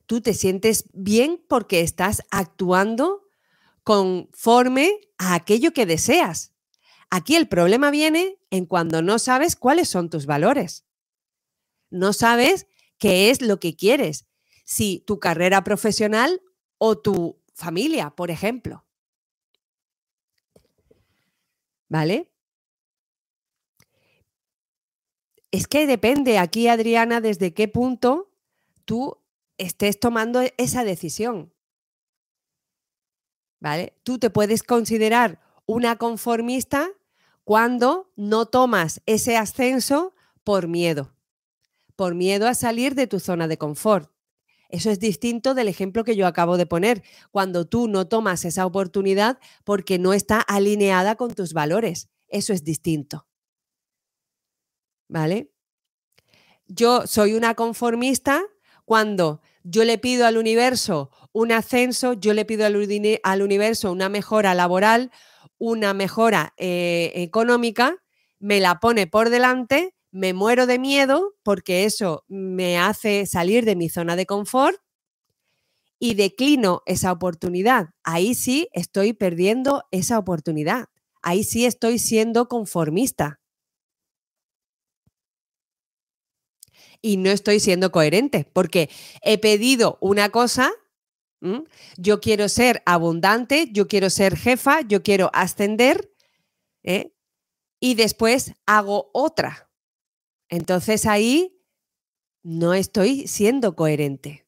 tú 0.06 0.22
te 0.22 0.34
sientes 0.34 0.86
bien 0.92 1.40
porque 1.48 1.82
estás 1.82 2.24
actuando 2.32 3.28
conforme 3.84 4.98
a 5.18 5.36
aquello 5.36 5.72
que 5.72 5.86
deseas. 5.86 6.52
Aquí 7.08 7.36
el 7.36 7.46
problema 7.46 7.92
viene 7.92 8.40
en 8.50 8.66
cuando 8.66 9.00
no 9.00 9.20
sabes 9.20 9.54
cuáles 9.54 9.88
son 9.88 10.10
tus 10.10 10.26
valores. 10.26 10.84
No 11.90 12.12
sabes 12.12 12.66
qué 12.98 13.30
es 13.30 13.40
lo 13.40 13.60
que 13.60 13.76
quieres, 13.76 14.26
si 14.64 15.04
tu 15.06 15.20
carrera 15.20 15.62
profesional 15.62 16.42
o 16.76 16.98
tu 16.98 17.40
familia, 17.54 18.10
por 18.10 18.32
ejemplo. 18.32 18.84
¿Vale? 21.88 22.32
Es 25.52 25.68
que 25.68 25.86
depende 25.86 26.38
aquí, 26.38 26.66
Adriana, 26.66 27.20
desde 27.20 27.54
qué 27.54 27.68
punto 27.68 28.31
tú 28.84 29.18
estés 29.58 29.98
tomando 29.98 30.42
esa 30.56 30.84
decisión. 30.84 31.52
¿Vale? 33.60 33.96
Tú 34.02 34.18
te 34.18 34.30
puedes 34.30 34.62
considerar 34.62 35.40
una 35.66 35.96
conformista 35.96 36.90
cuando 37.44 38.12
no 38.16 38.46
tomas 38.46 39.00
ese 39.06 39.36
ascenso 39.36 40.14
por 40.44 40.68
miedo, 40.68 41.14
por 41.96 42.14
miedo 42.14 42.48
a 42.48 42.54
salir 42.54 42.94
de 42.94 43.06
tu 43.06 43.20
zona 43.20 43.48
de 43.48 43.58
confort. 43.58 44.10
Eso 44.68 44.90
es 44.90 44.98
distinto 44.98 45.54
del 45.54 45.68
ejemplo 45.68 46.02
que 46.02 46.16
yo 46.16 46.26
acabo 46.26 46.56
de 46.56 46.66
poner, 46.66 47.02
cuando 47.30 47.66
tú 47.66 47.88
no 47.88 48.08
tomas 48.08 48.44
esa 48.44 48.64
oportunidad 48.64 49.38
porque 49.64 49.98
no 49.98 50.14
está 50.14 50.40
alineada 50.40 51.14
con 51.16 51.34
tus 51.34 51.52
valores. 51.52 52.08
Eso 52.28 52.54
es 52.54 52.64
distinto. 52.64 53.26
¿Vale? 55.08 55.52
Yo 56.66 57.06
soy 57.06 57.34
una 57.34 57.54
conformista 57.54 58.42
cuando 58.84 59.40
yo 59.64 59.84
le 59.84 59.98
pido 59.98 60.26
al 60.26 60.36
universo 60.36 61.10
un 61.32 61.52
ascenso, 61.52 62.12
yo 62.12 62.34
le 62.34 62.44
pido 62.44 62.66
al, 62.66 63.42
universo 63.42 63.90
una 63.90 64.08
mejora 64.08 64.54
laboral, 64.54 65.10
una 65.58 65.94
mejora 65.94 66.52
eh, 66.56 67.12
económica, 67.14 67.96
me 68.38 68.60
la 68.60 68.80
pone 68.80 69.06
por 69.06 69.30
delante, 69.30 69.94
me 70.10 70.34
muero 70.34 70.66
de 70.66 70.78
miedo 70.78 71.34
porque 71.42 71.84
eso 71.84 72.24
me 72.28 72.78
hace 72.78 73.24
salir 73.26 73.64
de 73.64 73.76
mi 73.76 73.88
zona 73.88 74.14
de 74.14 74.26
confort 74.26 74.76
y 75.98 76.14
declino 76.14 76.82
esa 76.84 77.12
oportunidad. 77.12 77.90
Ahí 78.02 78.34
sí 78.34 78.68
estoy 78.72 79.12
perdiendo 79.12 79.84
esa 79.92 80.18
oportunidad. 80.18 80.86
Ahí 81.22 81.44
sí 81.44 81.64
estoy 81.64 82.00
siendo 82.00 82.48
conformista. 82.48 83.40
Y 87.02 87.16
no 87.16 87.30
estoy 87.30 87.60
siendo 87.60 87.90
coherente 87.90 88.48
porque 88.52 88.88
he 89.22 89.36
pedido 89.36 89.98
una 90.00 90.30
cosa 90.30 90.72
yo 91.96 92.20
quiero 92.20 92.48
ser 92.48 92.82
abundante, 92.86 93.68
yo 93.72 93.88
quiero 93.88 94.10
ser 94.10 94.36
jefa, 94.36 94.82
yo 94.82 95.02
quiero 95.02 95.30
ascender 95.32 96.12
¿eh? 96.84 97.12
y 97.80 97.94
después 97.94 98.54
hago 98.64 99.10
otra. 99.12 99.68
Entonces 100.48 101.04
ahí 101.04 101.60
no 102.42 102.74
estoy 102.74 103.26
siendo 103.26 103.74
coherente. 103.74 104.46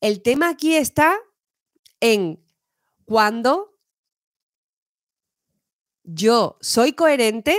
El 0.00 0.22
tema 0.22 0.50
aquí 0.50 0.74
está 0.76 1.18
en 2.00 2.44
cuando 3.06 3.78
yo 6.02 6.58
soy 6.60 6.92
coherente, 6.92 7.56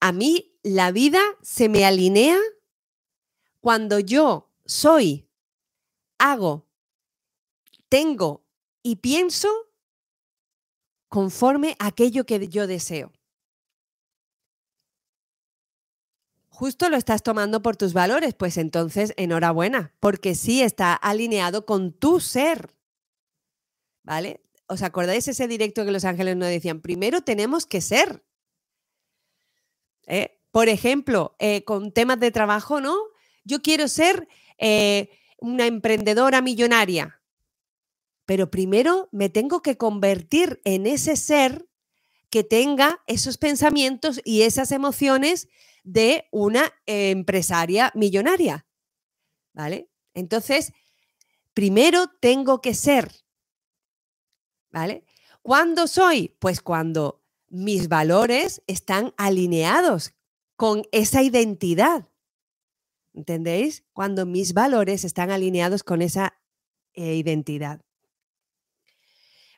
a 0.00 0.12
mí 0.12 0.58
la 0.62 0.90
vida 0.92 1.22
se 1.42 1.68
me 1.68 1.84
alinea 1.84 2.38
cuando 3.62 4.00
yo 4.00 4.50
soy, 4.66 5.30
hago 6.18 6.66
tengo 7.88 8.42
y 8.82 8.96
pienso 8.96 9.48
conforme 11.08 11.76
a 11.78 11.88
aquello 11.88 12.24
que 12.24 12.48
yo 12.48 12.66
deseo. 12.66 13.12
Justo 16.48 16.88
lo 16.88 16.96
estás 16.96 17.22
tomando 17.22 17.60
por 17.60 17.76
tus 17.76 17.92
valores, 17.92 18.32
pues 18.32 18.56
entonces 18.56 19.12
enhorabuena, 19.18 19.94
porque 20.00 20.34
sí 20.34 20.62
está 20.62 20.94
alineado 20.94 21.66
con 21.66 21.92
tu 21.92 22.18
ser. 22.18 22.74
¿Vale? 24.02 24.40
¿Os 24.66 24.82
acordáis 24.82 25.28
ese 25.28 25.46
directo 25.46 25.84
que 25.84 25.92
los 25.92 26.06
ángeles 26.06 26.36
nos 26.36 26.48
decían? 26.48 26.80
Primero 26.80 27.20
tenemos 27.20 27.66
que 27.66 27.82
ser. 27.82 28.24
¿Eh? 30.06 30.40
Por 30.50 30.70
ejemplo, 30.70 31.36
eh, 31.38 31.62
con 31.64 31.92
temas 31.92 32.18
de 32.20 32.30
trabajo, 32.30 32.80
¿no? 32.80 33.11
Yo 33.44 33.62
quiero 33.62 33.88
ser 33.88 34.28
eh, 34.58 35.10
una 35.38 35.66
emprendedora 35.66 36.40
millonaria 36.42 37.22
pero 38.26 38.50
primero 38.50 39.08
me 39.12 39.28
tengo 39.28 39.62
que 39.62 39.76
convertir 39.76 40.60
en 40.64 40.86
ese 40.86 41.16
ser 41.16 41.68
que 42.30 42.44
tenga 42.44 43.02
esos 43.06 43.36
pensamientos 43.36 44.20
y 44.24 44.42
esas 44.42 44.72
emociones 44.72 45.48
de 45.84 46.28
una 46.30 46.72
empresaria 46.86 47.92
millonaria. 47.94 48.66
¿Vale? 49.52 49.90
Entonces, 50.14 50.72
primero 51.52 52.06
tengo 52.20 52.62
que 52.62 52.74
ser. 52.74 53.12
¿Vale? 54.70 55.04
¿Cuándo 55.42 55.86
soy? 55.86 56.34
Pues 56.38 56.62
cuando 56.62 57.22
mis 57.48 57.88
valores 57.88 58.62
están 58.66 59.12
alineados 59.18 60.14
con 60.56 60.84
esa 60.92 61.22
identidad. 61.22 62.08
¿Entendéis? 63.14 63.84
Cuando 63.92 64.26
mis 64.26 64.54
valores 64.54 65.04
están 65.04 65.30
alineados 65.30 65.82
con 65.82 66.02
esa 66.02 66.38
eh, 66.94 67.14
identidad. 67.14 67.80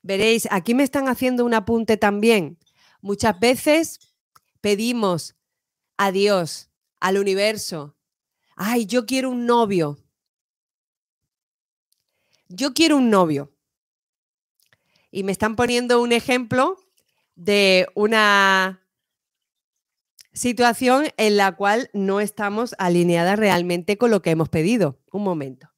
Veréis, 0.02 0.46
aquí 0.50 0.74
me 0.74 0.82
están 0.82 1.08
haciendo 1.08 1.44
un 1.44 1.54
apunte 1.54 1.96
también. 1.96 2.58
Muchas 3.00 3.38
veces 3.40 4.14
pedimos 4.60 5.36
a 5.96 6.12
Dios, 6.12 6.70
al 7.00 7.18
universo, 7.18 7.96
ay, 8.56 8.86
yo 8.86 9.06
quiero 9.06 9.30
un 9.30 9.46
novio. 9.46 9.98
Yo 12.48 12.74
quiero 12.74 12.96
un 12.96 13.10
novio. 13.10 13.52
Y 15.10 15.22
me 15.22 15.32
están 15.32 15.56
poniendo 15.56 16.00
un 16.00 16.12
ejemplo 16.12 16.76
de 17.34 17.88
una 17.94 18.83
situación 20.34 21.06
en 21.16 21.36
la 21.36 21.52
cual 21.56 21.88
no 21.94 22.20
estamos 22.20 22.74
alineadas 22.78 23.38
realmente 23.38 23.96
con 23.96 24.10
lo 24.10 24.20
que 24.20 24.30
hemos 24.30 24.48
pedido. 24.48 24.98
Un 25.10 25.22
momento. 25.24 25.70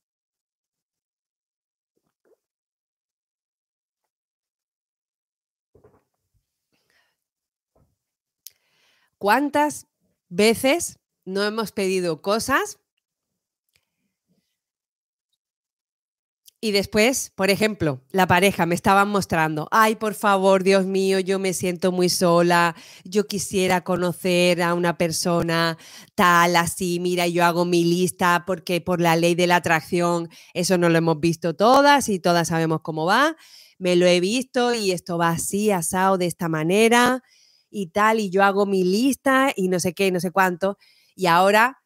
¿Cuántas 9.18 9.86
veces 10.28 10.98
no 11.24 11.42
hemos 11.42 11.72
pedido 11.72 12.22
cosas 12.22 12.78
Y 16.66 16.72
después, 16.72 17.30
por 17.36 17.48
ejemplo, 17.50 18.00
la 18.10 18.26
pareja 18.26 18.66
me 18.66 18.74
estaban 18.74 19.08
mostrando, 19.08 19.68
ay, 19.70 19.94
por 19.94 20.14
favor, 20.14 20.64
Dios 20.64 20.84
mío, 20.84 21.20
yo 21.20 21.38
me 21.38 21.52
siento 21.52 21.92
muy 21.92 22.08
sola, 22.08 22.74
yo 23.04 23.28
quisiera 23.28 23.84
conocer 23.84 24.60
a 24.60 24.74
una 24.74 24.98
persona 24.98 25.78
tal, 26.16 26.56
así, 26.56 26.98
mira, 26.98 27.28
yo 27.28 27.44
hago 27.44 27.64
mi 27.64 27.84
lista 27.84 28.42
porque 28.48 28.80
por 28.80 29.00
la 29.00 29.14
ley 29.14 29.36
de 29.36 29.46
la 29.46 29.54
atracción, 29.54 30.28
eso 30.54 30.76
no 30.76 30.88
lo 30.88 30.98
hemos 30.98 31.20
visto 31.20 31.54
todas 31.54 32.08
y 32.08 32.18
todas 32.18 32.48
sabemos 32.48 32.80
cómo 32.80 33.06
va, 33.06 33.36
me 33.78 33.94
lo 33.94 34.04
he 34.04 34.18
visto 34.18 34.74
y 34.74 34.90
esto 34.90 35.18
va 35.18 35.28
así, 35.28 35.70
asado 35.70 36.18
de 36.18 36.26
esta 36.26 36.48
manera 36.48 37.22
y 37.70 37.90
tal, 37.90 38.18
y 38.18 38.28
yo 38.28 38.42
hago 38.42 38.66
mi 38.66 38.82
lista 38.82 39.52
y 39.54 39.68
no 39.68 39.78
sé 39.78 39.94
qué, 39.94 40.10
no 40.10 40.18
sé 40.18 40.32
cuánto, 40.32 40.78
y 41.14 41.26
ahora 41.26 41.80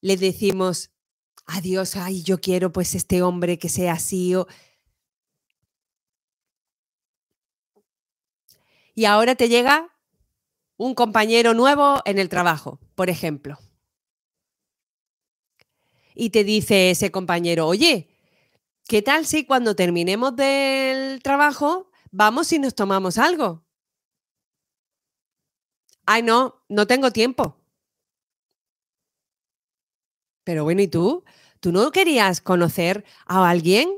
le 0.00 0.16
decimos, 0.16 0.90
adiós, 1.48 1.96
ay, 1.96 2.22
yo 2.22 2.40
quiero 2.40 2.70
pues 2.70 2.94
este 2.94 3.22
hombre 3.22 3.58
que 3.58 3.68
sea 3.68 3.94
así. 3.94 4.34
O... 4.36 4.46
Y 8.94 9.06
ahora 9.06 9.34
te 9.34 9.48
llega 9.48 9.88
un 10.76 10.94
compañero 10.94 11.54
nuevo 11.54 12.00
en 12.04 12.18
el 12.18 12.28
trabajo, 12.28 12.78
por 12.94 13.10
ejemplo. 13.10 13.58
Y 16.14 16.30
te 16.30 16.44
dice 16.44 16.90
ese 16.90 17.10
compañero, 17.10 17.66
oye, 17.66 18.08
¿qué 18.86 19.02
tal 19.02 19.24
si 19.24 19.44
cuando 19.44 19.74
terminemos 19.74 20.36
del 20.36 21.22
trabajo 21.22 21.90
vamos 22.10 22.52
y 22.52 22.58
nos 22.58 22.74
tomamos 22.74 23.18
algo? 23.18 23.64
Ay, 26.06 26.22
no, 26.22 26.62
no 26.68 26.86
tengo 26.86 27.10
tiempo. 27.12 27.57
Pero 30.48 30.64
bueno, 30.64 30.80
¿y 30.80 30.88
tú? 30.88 31.24
¿Tú 31.60 31.72
no 31.72 31.90
querías 31.90 32.40
conocer 32.40 33.04
a 33.26 33.50
alguien? 33.50 33.90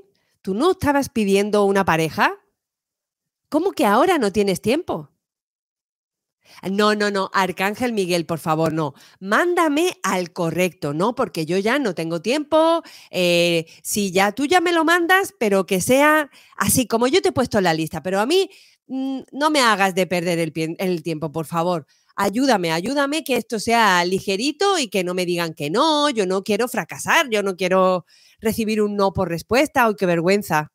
¿Tú 0.42 0.52
no 0.52 0.72
estabas 0.72 1.08
pidiendo 1.08 1.64
una 1.64 1.84
pareja? 1.84 2.34
¿Cómo 3.48 3.70
que 3.70 3.86
ahora 3.86 4.18
no 4.18 4.32
tienes 4.32 4.60
tiempo? 4.60 5.12
No, 6.68 6.96
no, 6.96 7.12
no, 7.12 7.30
Arcángel 7.34 7.92
Miguel, 7.92 8.26
por 8.26 8.40
favor, 8.40 8.72
no. 8.72 8.94
Mándame 9.20 9.96
al 10.02 10.32
correcto, 10.32 10.92
¿no? 10.92 11.14
Porque 11.14 11.46
yo 11.46 11.56
ya 11.56 11.78
no 11.78 11.94
tengo 11.94 12.20
tiempo. 12.20 12.82
Eh, 13.12 13.66
si 13.84 14.10
ya 14.10 14.32
tú 14.32 14.44
ya 14.46 14.60
me 14.60 14.72
lo 14.72 14.84
mandas, 14.84 15.32
pero 15.38 15.66
que 15.66 15.80
sea 15.80 16.30
así 16.56 16.88
como 16.88 17.06
yo 17.06 17.22
te 17.22 17.28
he 17.28 17.32
puesto 17.32 17.58
en 17.58 17.64
la 17.64 17.74
lista. 17.74 18.02
Pero 18.02 18.18
a 18.18 18.26
mí 18.26 18.50
mm, 18.88 19.20
no 19.30 19.50
me 19.50 19.60
hagas 19.60 19.94
de 19.94 20.08
perder 20.08 20.40
el, 20.40 20.52
el 20.80 21.02
tiempo, 21.04 21.30
por 21.30 21.46
favor 21.46 21.86
ayúdame, 22.24 22.70
ayúdame 22.72 23.24
que 23.24 23.36
esto 23.36 23.58
sea 23.60 24.04
ligerito 24.04 24.78
y 24.78 24.88
que 24.88 25.04
no 25.04 25.14
me 25.14 25.26
digan 25.26 25.54
que 25.54 25.70
no, 25.70 26.10
yo 26.10 26.26
no 26.26 26.42
quiero 26.44 26.68
fracasar, 26.68 27.28
yo 27.30 27.42
no 27.42 27.56
quiero 27.56 28.04
recibir 28.40 28.82
un 28.82 28.96
no 28.96 29.12
por 29.12 29.28
respuesta, 29.28 29.84
¡ay, 29.86 29.94
qué 29.98 30.06
vergüenza! 30.06 30.70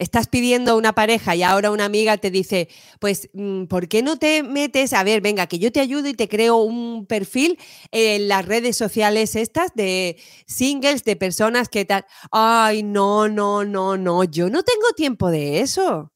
Estás 0.00 0.28
pidiendo 0.28 0.78
una 0.78 0.94
pareja 0.94 1.36
y 1.36 1.42
ahora 1.42 1.70
una 1.70 1.84
amiga 1.84 2.16
te 2.16 2.30
dice, 2.30 2.68
pues, 3.00 3.28
mm, 3.34 3.66
¿por 3.66 3.86
qué 3.86 4.02
no 4.02 4.18
te 4.18 4.42
metes? 4.42 4.94
A 4.94 5.04
ver, 5.04 5.20
venga, 5.20 5.46
que 5.46 5.58
yo 5.58 5.70
te 5.70 5.80
ayudo 5.80 6.08
y 6.08 6.14
te 6.14 6.26
creo 6.28 6.56
un 6.56 7.04
perfil 7.06 7.58
en 7.92 8.26
las 8.26 8.46
redes 8.46 8.76
sociales 8.78 9.36
estas 9.36 9.74
de 9.74 10.16
singles, 10.46 11.04
de 11.04 11.16
personas 11.16 11.68
que 11.68 11.84
tal. 11.84 12.06
Ay, 12.32 12.82
no, 12.82 13.28
no, 13.28 13.64
no, 13.64 13.98
no, 13.98 14.24
yo 14.24 14.48
no 14.48 14.62
tengo 14.62 14.90
tiempo 14.96 15.30
de 15.30 15.60
eso. 15.60 16.10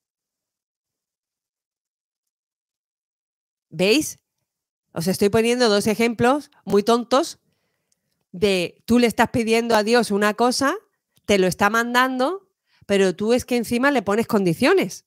¿Veis? 3.69 4.19
Os 4.93 5.09
estoy 5.09 5.29
poniendo 5.29 5.69
dos 5.69 5.87
ejemplos 5.87 6.51
muy 6.65 6.83
tontos 6.83 7.39
de 8.33 8.83
tú 8.87 8.99
le 8.99 9.09
estás 9.09 9.29
pidiendo 9.29 9.77
a 9.77 9.83
Dios 9.83 10.11
una 10.11 10.33
cosa, 10.35 10.75
te 11.27 11.39
lo 11.39 11.47
está 11.47 11.69
mandando 11.69 12.44
pero 12.87 13.15
tú 13.15 13.33
es 13.33 13.45
que 13.45 13.57
encima 13.57 13.91
le 13.91 14.03
pones 14.03 14.27
condiciones. 14.27 15.07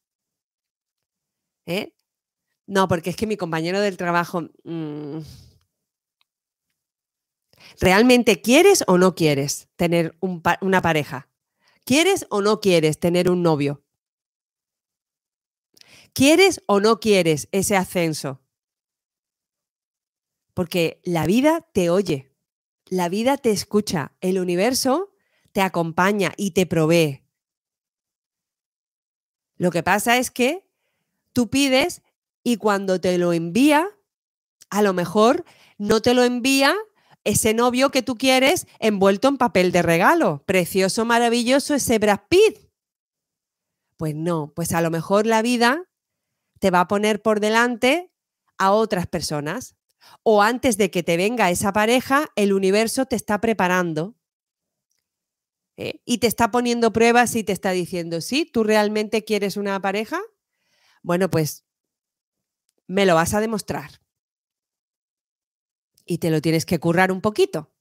¿Eh? 1.65 1.93
No, 2.65 2.87
porque 2.87 3.09
es 3.09 3.15
que 3.15 3.27
mi 3.27 3.37
compañero 3.37 3.79
del 3.79 3.97
trabajo... 3.97 4.49
Mm, 4.63 5.19
¿Realmente 7.79 8.41
quieres 8.41 8.83
o 8.87 8.97
no 8.97 9.13
quieres 9.15 9.67
tener 9.75 10.17
una 10.21 10.81
pareja? 10.81 11.29
¿Quieres 11.83 12.25
o 12.29 12.41
no 12.41 12.59
quieres 12.59 12.99
tener 12.99 13.29
un 13.29 13.43
novio? 13.43 13.83
¿Quieres 16.13 16.63
o 16.65 16.79
no 16.79 16.99
quieres 16.99 17.47
ese 17.51 17.75
ascenso? 17.75 18.41
Porque 20.53 20.99
la 21.03 21.25
vida 21.27 21.67
te 21.73 21.89
oye, 21.89 22.33
la 22.87 23.09
vida 23.09 23.37
te 23.37 23.51
escucha, 23.51 24.15
el 24.21 24.39
universo 24.39 25.13
te 25.51 25.61
acompaña 25.61 26.33
y 26.35 26.51
te 26.51 26.65
provee. 26.65 27.26
Lo 29.57 29.71
que 29.71 29.83
pasa 29.83 30.17
es 30.17 30.31
que 30.31 30.65
tú 31.33 31.49
pides 31.49 32.01
y 32.43 32.57
cuando 32.57 33.01
te 33.01 33.17
lo 33.17 33.33
envía, 33.33 33.87
a 34.69 34.81
lo 34.81 34.93
mejor 34.93 35.43
no 35.77 36.01
te 36.01 36.13
lo 36.13 36.23
envía 36.23 36.75
ese 37.23 37.53
novio 37.53 37.91
que 37.91 38.01
tú 38.01 38.17
quieres 38.17 38.67
envuelto 38.79 39.27
en 39.27 39.37
papel 39.37 39.71
de 39.71 39.81
regalo. 39.81 40.43
Precioso, 40.45 41.03
maravilloso 41.03 41.73
ese 41.73 41.99
Brad 41.99 42.21
Pitt. 42.29 42.69
Pues 43.97 44.15
no, 44.15 44.53
pues 44.55 44.71
a 44.73 44.81
lo 44.81 44.91
mejor 44.91 45.25
la 45.25 45.41
vida 45.41 45.83
te 46.59 46.71
va 46.71 46.81
a 46.81 46.87
poner 46.87 47.21
por 47.21 47.39
delante 47.39 48.11
a 48.57 48.71
otras 48.71 49.07
personas. 49.07 49.75
O 50.23 50.41
antes 50.41 50.77
de 50.77 50.89
que 50.89 51.03
te 51.03 51.17
venga 51.17 51.49
esa 51.49 51.73
pareja, 51.73 52.27
el 52.35 52.53
universo 52.53 53.05
te 53.05 53.15
está 53.15 53.41
preparando 53.41 54.15
eh, 55.77 56.01
y 56.05 56.17
te 56.17 56.27
está 56.27 56.49
poniendo 56.51 56.91
pruebas 56.91 57.35
y 57.35 57.43
te 57.43 57.53
está 57.53 57.71
diciendo, 57.71 58.19
sí, 58.21 58.49
¿tú 58.51 58.63
realmente 58.63 59.23
quieres 59.23 59.57
una 59.57 59.79
pareja? 59.79 60.19
Bueno, 61.03 61.29
pues 61.29 61.65
me 62.87 63.05
lo 63.05 63.15
vas 63.15 63.33
a 63.33 63.41
demostrar. 63.41 64.01
Y 66.05 66.17
te 66.17 66.31
lo 66.31 66.41
tienes 66.41 66.65
que 66.65 66.79
currar 66.79 67.11
un 67.11 67.21
poquito. 67.21 67.71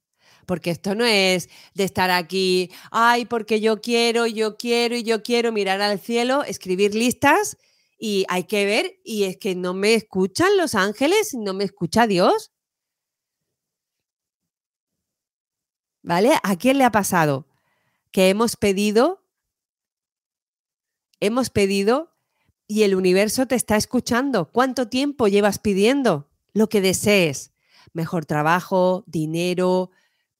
Porque 0.46 0.70
esto 0.70 0.94
no 0.94 1.04
es 1.04 1.48
de 1.74 1.84
estar 1.84 2.10
aquí, 2.10 2.70
ay, 2.92 3.24
porque 3.24 3.60
yo 3.60 3.80
quiero, 3.80 4.26
yo 4.26 4.56
quiero 4.56 4.96
y 4.96 5.02
yo 5.02 5.22
quiero 5.22 5.50
mirar 5.50 5.80
al 5.80 5.98
cielo, 5.98 6.44
escribir 6.44 6.94
listas 6.94 7.56
y 7.98 8.26
hay 8.28 8.44
que 8.44 8.64
ver, 8.64 9.00
y 9.04 9.24
es 9.24 9.38
que 9.38 9.54
no 9.56 9.74
me 9.74 9.94
escuchan 9.94 10.56
los 10.56 10.74
ángeles, 10.74 11.34
no 11.34 11.54
me 11.54 11.64
escucha 11.64 12.06
Dios. 12.06 12.52
¿Vale? 16.02 16.32
¿A 16.42 16.56
quién 16.56 16.78
le 16.78 16.84
ha 16.84 16.92
pasado? 16.92 17.46
Que 18.10 18.28
hemos 18.30 18.56
pedido, 18.56 19.24
hemos 21.20 21.50
pedido 21.50 22.16
y 22.66 22.82
el 22.82 22.94
universo 22.94 23.46
te 23.46 23.54
está 23.54 23.76
escuchando. 23.76 24.50
¿Cuánto 24.50 24.88
tiempo 24.88 25.28
llevas 25.28 25.58
pidiendo? 25.58 26.28
Lo 26.52 26.68
que 26.68 26.80
desees. 26.80 27.52
Mejor 27.92 28.26
trabajo, 28.26 29.04
dinero, 29.06 29.90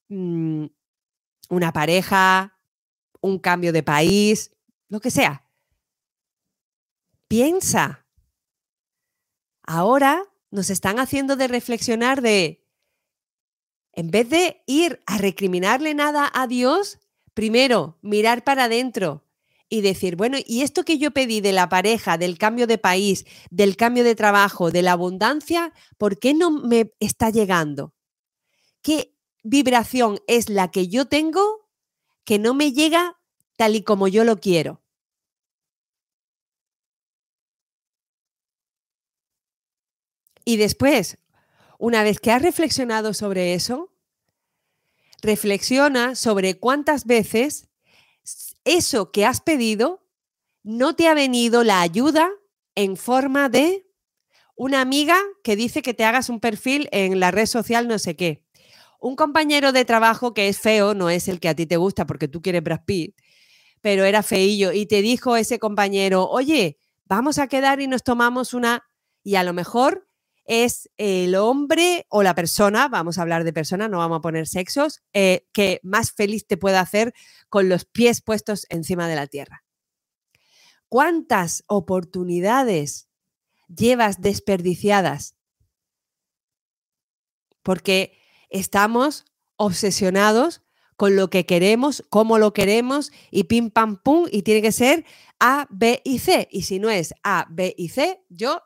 mm, 0.09 0.65
una 1.49 1.73
pareja, 1.73 2.57
un 3.21 3.39
cambio 3.39 3.71
de 3.71 3.83
país, 3.83 4.51
lo 4.89 4.99
que 4.99 5.11
sea. 5.11 5.43
Piensa. 7.27 8.05
Ahora 9.63 10.23
nos 10.49 10.69
están 10.69 10.99
haciendo 10.99 11.35
de 11.35 11.47
reflexionar 11.47 12.21
de, 12.21 12.65
en 13.93 14.11
vez 14.11 14.29
de 14.29 14.63
ir 14.65 15.01
a 15.05 15.17
recriminarle 15.17 15.93
nada 15.93 16.31
a 16.33 16.47
Dios, 16.47 16.99
Primero, 17.37 17.99
mirar 18.01 18.43
para 18.43 18.63
adentro 18.63 19.23
y 19.69 19.81
decir, 19.81 20.15
bueno, 20.15 20.39
¿y 20.43 20.63
esto 20.63 20.83
que 20.83 20.97
yo 20.97 21.11
pedí 21.11 21.39
de 21.39 21.51
la 21.51 21.69
pareja, 21.69 22.17
del 22.17 22.39
cambio 22.39 22.65
de 22.65 22.79
país, 22.79 23.25
del 23.51 23.77
cambio 23.77 24.03
de 24.03 24.15
trabajo, 24.15 24.71
de 24.71 24.81
la 24.81 24.93
abundancia, 24.93 25.71
¿por 25.99 26.17
qué 26.17 26.33
no 26.33 26.49
me 26.49 26.95
está 26.99 27.29
llegando? 27.29 27.93
¿Qué 28.81 29.13
vibración 29.43 30.17
es 30.25 30.49
la 30.49 30.71
que 30.71 30.87
yo 30.87 31.05
tengo 31.05 31.69
que 32.25 32.39
no 32.39 32.55
me 32.55 32.71
llega 32.71 33.19
tal 33.55 33.75
y 33.75 33.83
como 33.83 34.07
yo 34.07 34.23
lo 34.23 34.37
quiero? 34.37 34.81
Y 40.43 40.57
después, 40.57 41.19
una 41.77 42.01
vez 42.01 42.19
que 42.19 42.31
has 42.31 42.41
reflexionado 42.41 43.13
sobre 43.13 43.53
eso, 43.53 43.91
reflexiona 45.21 46.15
sobre 46.15 46.59
cuántas 46.59 47.05
veces 47.05 47.67
eso 48.63 49.11
que 49.11 49.25
has 49.25 49.41
pedido 49.41 50.05
no 50.63 50.95
te 50.95 51.07
ha 51.07 51.13
venido 51.13 51.63
la 51.63 51.81
ayuda 51.81 52.29
en 52.75 52.97
forma 52.97 53.49
de 53.49 53.87
una 54.55 54.81
amiga 54.81 55.17
que 55.43 55.55
dice 55.55 55.81
que 55.81 55.93
te 55.93 56.03
hagas 56.03 56.29
un 56.29 56.39
perfil 56.39 56.89
en 56.91 57.19
la 57.19 57.31
red 57.31 57.45
social 57.45 57.87
no 57.87 57.99
sé 57.99 58.15
qué. 58.15 58.43
Un 58.99 59.15
compañero 59.15 59.71
de 59.71 59.85
trabajo 59.85 60.33
que 60.33 60.47
es 60.47 60.59
feo, 60.59 60.95
no 60.95 61.09
es 61.09 61.27
el 61.27 61.39
que 61.39 61.49
a 61.49 61.55
ti 61.55 61.65
te 61.67 61.77
gusta 61.77 62.05
porque 62.05 62.27
tú 62.27 62.41
quieres 62.41 62.63
Brad 62.63 62.81
Pitt, 62.85 63.15
pero 63.81 64.03
era 64.03 64.23
feillo 64.23 64.71
y 64.71 64.87
te 64.87 65.01
dijo 65.01 65.37
ese 65.37 65.59
compañero, 65.59 66.27
oye, 66.27 66.77
vamos 67.05 67.37
a 67.37 67.47
quedar 67.47 67.79
y 67.79 67.87
nos 67.87 68.03
tomamos 68.03 68.53
una... 68.53 68.83
Y 69.23 69.35
a 69.35 69.43
lo 69.43 69.53
mejor 69.53 70.06
es 70.47 70.89
el 70.97 71.35
hombre 71.35 72.05
o 72.09 72.23
la 72.23 72.33
persona, 72.33 72.87
vamos 72.87 73.17
a 73.17 73.21
hablar 73.21 73.43
de 73.43 73.53
persona, 73.53 73.89
no 73.89 73.99
vamos 73.99 74.19
a 74.19 74.21
poner 74.21 74.47
sexos, 74.47 75.01
eh, 75.13 75.45
que 75.53 75.79
más 75.83 76.13
feliz 76.13 76.47
te 76.47 76.57
puede 76.57 76.77
hacer 76.77 77.13
con 77.49 77.69
los 77.69 77.85
pies 77.85 78.21
puestos 78.21 78.65
encima 78.69 79.07
de 79.07 79.15
la 79.15 79.27
tierra. 79.27 79.63
¿Cuántas 80.89 81.65
oportunidades 81.67 83.09
llevas 83.67 84.21
desperdiciadas? 84.21 85.35
Porque 87.61 88.17
estamos 88.49 89.25
obsesionados 89.57 90.63
con 90.95 91.17
lo 91.17 91.29
que 91.29 91.45
queremos, 91.45 92.05
cómo 92.09 92.37
lo 92.37 92.53
queremos 92.53 93.11
y 93.31 93.43
pim 93.43 93.69
pam 93.69 94.01
pum 94.01 94.27
y 94.31 94.43
tiene 94.43 94.61
que 94.61 94.71
ser 94.71 95.05
A, 95.39 95.67
B 95.69 96.01
y 96.05 96.19
C. 96.19 96.47
Y 96.49 96.63
si 96.63 96.79
no 96.79 96.89
es 96.89 97.13
A, 97.21 97.47
B 97.49 97.75
y 97.77 97.89
C, 97.89 98.23
yo 98.29 98.61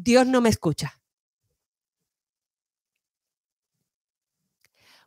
Dios 0.00 0.28
no 0.28 0.40
me 0.40 0.48
escucha. 0.48 0.94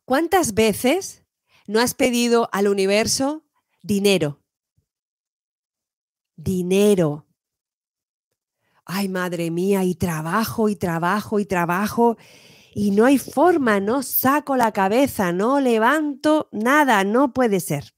¿Cuántas 0.04 0.54
veces 0.54 1.24
no 1.66 1.80
has 1.80 1.94
pedido 1.94 2.50
al 2.52 2.68
universo 2.68 3.46
dinero? 3.82 4.42
Dinero. 6.36 7.26
Ay, 8.84 9.08
madre 9.08 9.50
mía, 9.50 9.86
y 9.86 9.96
trabajo, 9.96 10.68
y 10.68 10.76
trabajo, 10.76 11.40
y 11.40 11.46
trabajo, 11.46 12.18
y 12.74 12.92
no 12.92 13.06
hay 13.06 13.18
forma, 13.18 13.80
no 13.80 14.04
saco 14.04 14.58
la 14.58 14.74
cabeza, 14.74 15.32
no 15.32 15.62
levanto 15.62 16.50
nada, 16.52 17.06
no 17.06 17.32
puede 17.32 17.62
ser. 17.62 17.94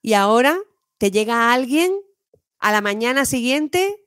Y 0.00 0.14
ahora 0.14 0.56
te 0.96 1.10
llega 1.10 1.52
alguien 1.52 2.03
a 2.64 2.72
la 2.72 2.80
mañana 2.80 3.26
siguiente 3.26 4.00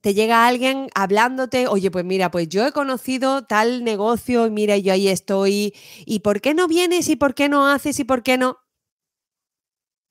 te 0.00 0.14
llega 0.14 0.46
alguien 0.46 0.88
hablándote, 0.94 1.68
oye, 1.68 1.90
pues 1.90 2.02
mira, 2.02 2.30
pues 2.30 2.48
yo 2.48 2.66
he 2.66 2.72
conocido 2.72 3.44
tal 3.44 3.84
negocio 3.84 4.46
y 4.46 4.50
mira, 4.50 4.78
yo 4.78 4.94
ahí 4.94 5.06
estoy, 5.08 5.74
¿y 6.06 6.20
por 6.20 6.40
qué 6.40 6.54
no 6.54 6.66
vienes 6.66 7.10
y 7.10 7.16
por 7.16 7.34
qué 7.34 7.50
no 7.50 7.68
haces 7.68 8.00
y 8.00 8.04
por 8.04 8.22
qué 8.22 8.38
no? 8.38 8.56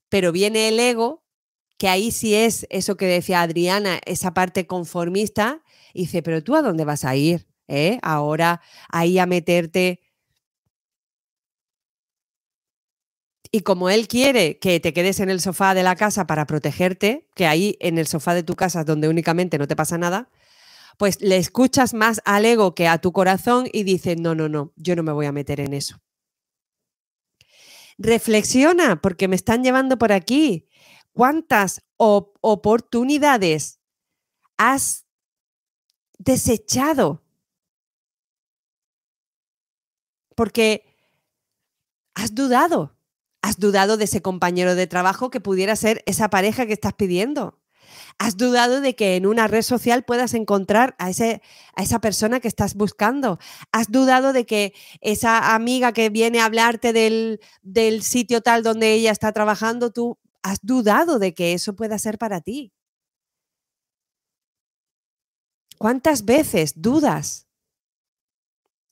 Pero 0.08 0.30
viene 0.30 0.68
el 0.68 0.78
ego, 0.78 1.24
que 1.78 1.88
ahí 1.88 2.12
sí 2.12 2.32
es 2.36 2.64
eso 2.70 2.96
que 2.96 3.06
decía 3.06 3.42
Adriana, 3.42 3.98
esa 4.06 4.32
parte 4.34 4.68
conformista, 4.68 5.64
y 5.92 6.02
dice, 6.02 6.22
pero 6.22 6.44
tú 6.44 6.54
a 6.54 6.62
dónde 6.62 6.84
vas 6.84 7.04
a 7.04 7.16
ir? 7.16 7.48
¿Eh? 7.66 7.98
Ahora 8.02 8.60
ahí 8.88 9.18
a 9.18 9.26
meterte 9.26 10.00
Y 13.54 13.60
como 13.60 13.90
él 13.90 14.08
quiere 14.08 14.58
que 14.58 14.80
te 14.80 14.94
quedes 14.94 15.20
en 15.20 15.28
el 15.28 15.38
sofá 15.38 15.74
de 15.74 15.82
la 15.82 15.94
casa 15.94 16.26
para 16.26 16.46
protegerte, 16.46 17.28
que 17.34 17.46
ahí 17.46 17.76
en 17.80 17.98
el 17.98 18.06
sofá 18.06 18.32
de 18.32 18.42
tu 18.42 18.56
casa 18.56 18.80
es 18.80 18.86
donde 18.86 19.10
únicamente 19.10 19.58
no 19.58 19.68
te 19.68 19.76
pasa 19.76 19.98
nada, 19.98 20.30
pues 20.96 21.20
le 21.20 21.36
escuchas 21.36 21.92
más 21.92 22.22
al 22.24 22.46
ego 22.46 22.74
que 22.74 22.88
a 22.88 22.96
tu 22.96 23.12
corazón 23.12 23.68
y 23.70 23.82
dices, 23.82 24.18
no, 24.18 24.34
no, 24.34 24.48
no, 24.48 24.72
yo 24.76 24.96
no 24.96 25.02
me 25.02 25.12
voy 25.12 25.26
a 25.26 25.32
meter 25.32 25.60
en 25.60 25.74
eso. 25.74 26.00
Reflexiona, 27.98 29.02
porque 29.02 29.28
me 29.28 29.36
están 29.36 29.62
llevando 29.62 29.98
por 29.98 30.12
aquí. 30.12 30.66
¿Cuántas 31.12 31.82
oportunidades 31.98 33.80
has 34.56 35.04
desechado? 36.18 37.22
Porque 40.34 40.86
has 42.14 42.34
dudado. 42.34 42.96
¿Has 43.42 43.58
dudado 43.58 43.96
de 43.96 44.04
ese 44.04 44.22
compañero 44.22 44.74
de 44.76 44.86
trabajo 44.86 45.30
que 45.30 45.40
pudiera 45.40 45.74
ser 45.74 46.02
esa 46.06 46.30
pareja 46.30 46.64
que 46.64 46.72
estás 46.72 46.94
pidiendo? 46.94 47.58
¿Has 48.18 48.36
dudado 48.36 48.80
de 48.80 48.94
que 48.94 49.16
en 49.16 49.26
una 49.26 49.48
red 49.48 49.62
social 49.62 50.04
puedas 50.04 50.34
encontrar 50.34 50.94
a, 50.98 51.10
ese, 51.10 51.42
a 51.74 51.82
esa 51.82 52.00
persona 52.00 52.40
que 52.40 52.48
estás 52.48 52.74
buscando? 52.74 53.38
¿Has 53.72 53.90
dudado 53.90 54.32
de 54.32 54.46
que 54.46 54.74
esa 55.00 55.54
amiga 55.54 55.92
que 55.92 56.08
viene 56.08 56.40
a 56.40 56.44
hablarte 56.44 56.92
del, 56.92 57.40
del 57.62 58.02
sitio 58.02 58.40
tal 58.40 58.62
donde 58.62 58.92
ella 58.92 59.10
está 59.10 59.32
trabajando, 59.32 59.90
tú 59.90 60.18
has 60.42 60.58
dudado 60.62 61.18
de 61.18 61.34
que 61.34 61.52
eso 61.52 61.74
pueda 61.74 61.98
ser 61.98 62.18
para 62.18 62.40
ti? 62.40 62.72
¿Cuántas 65.78 66.24
veces 66.24 66.74
dudas 66.76 67.48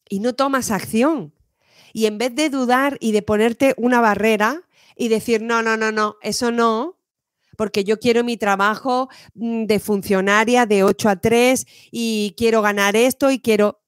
y 0.09 0.19
no 0.19 0.35
tomas 0.35 0.73
acción? 0.73 1.33
Y 1.92 2.07
en 2.07 2.18
vez 2.18 2.35
de 2.35 2.50
dudar 2.50 2.96
y 3.00 3.12
de 3.12 3.22
ponerte 3.22 3.74
una 3.76 4.00
barrera 4.00 4.62
y 4.96 5.09
decir, 5.09 5.42
no, 5.42 5.62
no, 5.62 5.76
no, 5.76 5.92
no, 5.92 6.16
eso 6.22 6.50
no, 6.50 6.98
porque 7.57 7.85
yo 7.85 7.98
quiero 7.98 8.24
mi 8.24 8.37
trabajo 8.37 9.09
mm, 9.35 9.64
de 9.64 9.81
funcionaria 9.81 10.66
de 10.66 10.83
8 10.83 11.09
a 11.09 11.16
3 11.16 11.66
y 11.90 12.35
quiero 12.37 12.62
ganar 12.62 12.96
esto 12.96 13.31
y 13.31 13.40
quiero... 13.40 13.83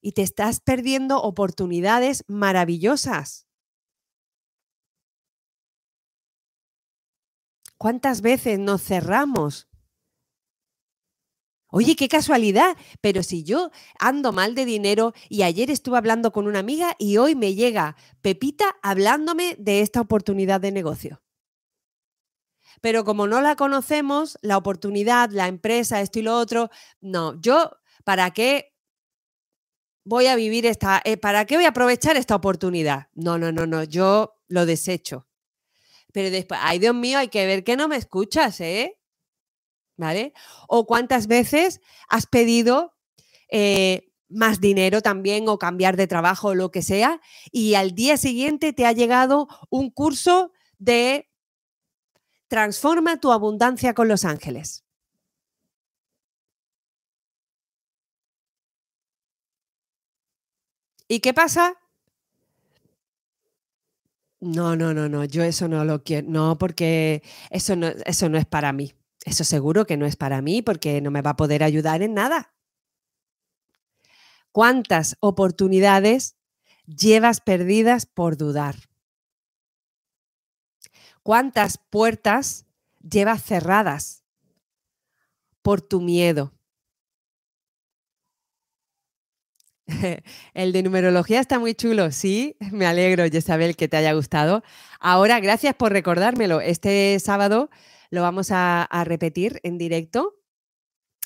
Y 0.00 0.12
te 0.12 0.22
estás 0.22 0.60
perdiendo 0.60 1.22
oportunidades 1.22 2.24
maravillosas. 2.26 3.46
¿Cuántas 7.78 8.20
veces 8.20 8.58
nos 8.58 8.82
cerramos 8.82 9.68
Oye, 11.74 11.96
qué 11.96 12.06
casualidad, 12.06 12.76
pero 13.00 13.22
si 13.22 13.44
yo 13.44 13.70
ando 13.98 14.30
mal 14.30 14.54
de 14.54 14.66
dinero 14.66 15.14
y 15.30 15.42
ayer 15.42 15.70
estuve 15.70 15.96
hablando 15.96 16.30
con 16.30 16.46
una 16.46 16.58
amiga 16.58 16.94
y 16.98 17.16
hoy 17.16 17.34
me 17.34 17.54
llega 17.54 17.96
Pepita 18.20 18.76
hablándome 18.82 19.56
de 19.58 19.80
esta 19.80 20.02
oportunidad 20.02 20.60
de 20.60 20.70
negocio. 20.70 21.22
Pero 22.82 23.04
como 23.04 23.26
no 23.26 23.40
la 23.40 23.56
conocemos, 23.56 24.36
la 24.42 24.58
oportunidad, 24.58 25.30
la 25.30 25.48
empresa, 25.48 26.02
esto 26.02 26.18
y 26.18 26.22
lo 26.22 26.36
otro, 26.36 26.68
no, 27.00 27.40
yo, 27.40 27.70
¿para 28.04 28.32
qué 28.32 28.74
voy 30.04 30.26
a 30.26 30.36
vivir 30.36 30.66
esta, 30.66 31.00
eh, 31.06 31.16
para 31.16 31.46
qué 31.46 31.56
voy 31.56 31.64
a 31.64 31.70
aprovechar 31.70 32.18
esta 32.18 32.34
oportunidad? 32.34 33.06
No, 33.14 33.38
no, 33.38 33.50
no, 33.50 33.66
no, 33.66 33.82
yo 33.82 34.34
lo 34.46 34.66
desecho. 34.66 35.26
Pero 36.12 36.28
después, 36.28 36.60
ay 36.62 36.80
Dios 36.80 36.94
mío, 36.94 37.18
hay 37.18 37.28
que 37.28 37.46
ver 37.46 37.64
que 37.64 37.76
no 37.78 37.88
me 37.88 37.96
escuchas, 37.96 38.60
¿eh? 38.60 38.98
O 40.68 40.86
cuántas 40.86 41.26
veces 41.26 41.80
has 42.08 42.26
pedido 42.26 42.94
eh, 43.50 44.08
más 44.28 44.60
dinero 44.60 45.02
también 45.02 45.48
o 45.48 45.58
cambiar 45.58 45.96
de 45.96 46.06
trabajo 46.06 46.48
o 46.48 46.54
lo 46.54 46.70
que 46.70 46.82
sea 46.82 47.20
y 47.50 47.74
al 47.74 47.94
día 47.94 48.16
siguiente 48.16 48.72
te 48.72 48.86
ha 48.86 48.92
llegado 48.92 49.48
un 49.70 49.90
curso 49.90 50.52
de 50.78 51.28
transforma 52.48 53.20
tu 53.20 53.32
abundancia 53.32 53.94
con 53.94 54.08
los 54.08 54.24
ángeles. 54.24 54.84
¿Y 61.08 61.20
qué 61.20 61.34
pasa? 61.34 61.74
No, 64.40 64.74
no, 64.76 64.92
no, 64.92 65.08
no, 65.08 65.24
yo 65.24 65.44
eso 65.44 65.68
no 65.68 65.84
lo 65.84 66.02
quiero, 66.02 66.28
no, 66.28 66.58
porque 66.58 67.22
eso 67.50 67.76
no, 67.76 67.88
eso 68.06 68.28
no 68.28 68.38
es 68.38 68.44
para 68.46 68.72
mí. 68.72 68.92
Eso 69.24 69.44
seguro 69.44 69.86
que 69.86 69.96
no 69.96 70.06
es 70.06 70.16
para 70.16 70.42
mí 70.42 70.62
porque 70.62 71.00
no 71.00 71.10
me 71.10 71.22
va 71.22 71.30
a 71.30 71.36
poder 71.36 71.62
ayudar 71.62 72.02
en 72.02 72.14
nada. 72.14 72.54
¿Cuántas 74.50 75.16
oportunidades 75.20 76.36
llevas 76.86 77.40
perdidas 77.40 78.06
por 78.06 78.36
dudar? 78.36 78.76
¿Cuántas 81.22 81.78
puertas 81.78 82.66
llevas 83.00 83.42
cerradas 83.42 84.24
por 85.62 85.80
tu 85.80 86.00
miedo? 86.00 86.52
El 90.54 90.72
de 90.72 90.82
numerología 90.82 91.40
está 91.40 91.58
muy 91.58 91.74
chulo, 91.74 92.10
sí, 92.10 92.56
me 92.72 92.86
alegro, 92.86 93.26
Isabel, 93.26 93.76
que 93.76 93.88
te 93.88 93.96
haya 93.96 94.12
gustado. 94.12 94.62
Ahora, 95.00 95.40
gracias 95.40 95.74
por 95.74 95.92
recordármelo. 95.92 96.60
Este 96.60 97.18
sábado 97.20 97.70
lo 98.12 98.20
vamos 98.20 98.48
a, 98.50 98.86
repetir 99.06 99.58
en 99.62 99.78
directo. 99.78 100.34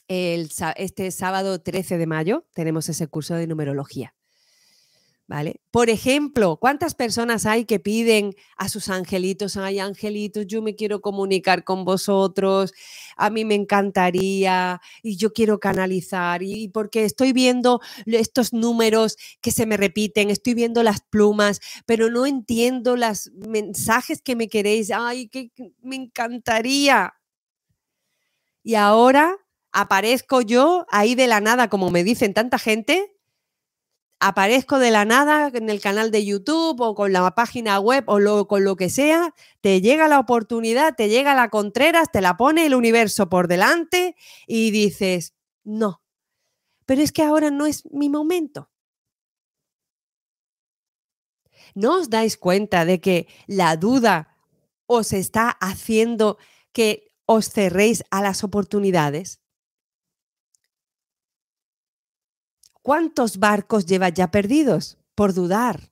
El, 0.06 0.48
este 0.76 1.10
sábado 1.10 1.60
13 1.60 1.98
de 1.98 2.06
mayo 2.06 2.46
tenemos 2.54 2.88
ese 2.88 3.08
curso 3.08 3.34
de 3.34 3.48
numerología. 3.48 4.14
¿Vale? 5.28 5.60
Por 5.72 5.90
ejemplo, 5.90 6.56
¿cuántas 6.60 6.94
personas 6.94 7.46
hay 7.46 7.64
que 7.64 7.80
piden 7.80 8.36
a 8.56 8.68
sus 8.68 8.88
angelitos, 8.88 9.56
ay 9.56 9.80
angelitos, 9.80 10.46
yo 10.46 10.62
me 10.62 10.76
quiero 10.76 11.00
comunicar 11.00 11.64
con 11.64 11.84
vosotros, 11.84 12.72
a 13.16 13.28
mí 13.28 13.44
me 13.44 13.56
encantaría 13.56 14.80
y 15.02 15.16
yo 15.16 15.32
quiero 15.32 15.58
canalizar 15.58 16.44
y 16.44 16.68
porque 16.68 17.04
estoy 17.04 17.32
viendo 17.32 17.80
estos 18.06 18.52
números 18.52 19.16
que 19.40 19.50
se 19.50 19.66
me 19.66 19.76
repiten, 19.76 20.30
estoy 20.30 20.54
viendo 20.54 20.84
las 20.84 21.00
plumas, 21.00 21.60
pero 21.86 22.08
no 22.08 22.24
entiendo 22.24 22.94
los 22.96 23.32
mensajes 23.34 24.22
que 24.22 24.36
me 24.36 24.46
queréis, 24.48 24.92
ay, 24.92 25.28
que 25.28 25.50
me 25.82 25.96
encantaría. 25.96 27.14
Y 28.62 28.76
ahora 28.76 29.36
aparezco 29.72 30.40
yo 30.40 30.86
ahí 30.88 31.16
de 31.16 31.26
la 31.26 31.40
nada, 31.40 31.68
como 31.68 31.90
me 31.90 32.04
dicen 32.04 32.32
tanta 32.32 32.58
gente, 32.60 33.15
aparezco 34.20 34.78
de 34.78 34.90
la 34.90 35.04
nada 35.04 35.50
en 35.52 35.68
el 35.70 35.80
canal 35.80 36.10
de 36.10 36.24
YouTube 36.24 36.80
o 36.80 36.94
con 36.94 37.12
la 37.12 37.34
página 37.34 37.78
web 37.80 38.04
o 38.06 38.46
con 38.46 38.64
lo 38.64 38.76
que 38.76 38.88
sea, 38.88 39.34
te 39.60 39.80
llega 39.80 40.08
la 40.08 40.18
oportunidad, 40.18 40.94
te 40.96 41.08
llega 41.08 41.34
la 41.34 41.48
Contreras, 41.48 42.10
te 42.12 42.20
la 42.20 42.36
pone 42.36 42.66
el 42.66 42.74
universo 42.74 43.28
por 43.28 43.48
delante 43.48 44.16
y 44.46 44.70
dices, 44.70 45.34
no, 45.64 46.02
pero 46.86 47.02
es 47.02 47.12
que 47.12 47.22
ahora 47.22 47.50
no 47.50 47.66
es 47.66 47.84
mi 47.90 48.08
momento. 48.08 48.70
¿No 51.74 51.98
os 51.98 52.08
dais 52.08 52.38
cuenta 52.38 52.86
de 52.86 53.00
que 53.00 53.28
la 53.46 53.76
duda 53.76 54.34
os 54.86 55.12
está 55.12 55.50
haciendo 55.50 56.38
que 56.72 57.12
os 57.26 57.50
cerréis 57.50 58.02
a 58.10 58.22
las 58.22 58.44
oportunidades? 58.44 59.40
¿Cuántos 62.86 63.38
barcos 63.38 63.84
llevas 63.84 64.14
ya 64.14 64.30
perdidos 64.30 64.96
por 65.16 65.34
dudar? 65.34 65.90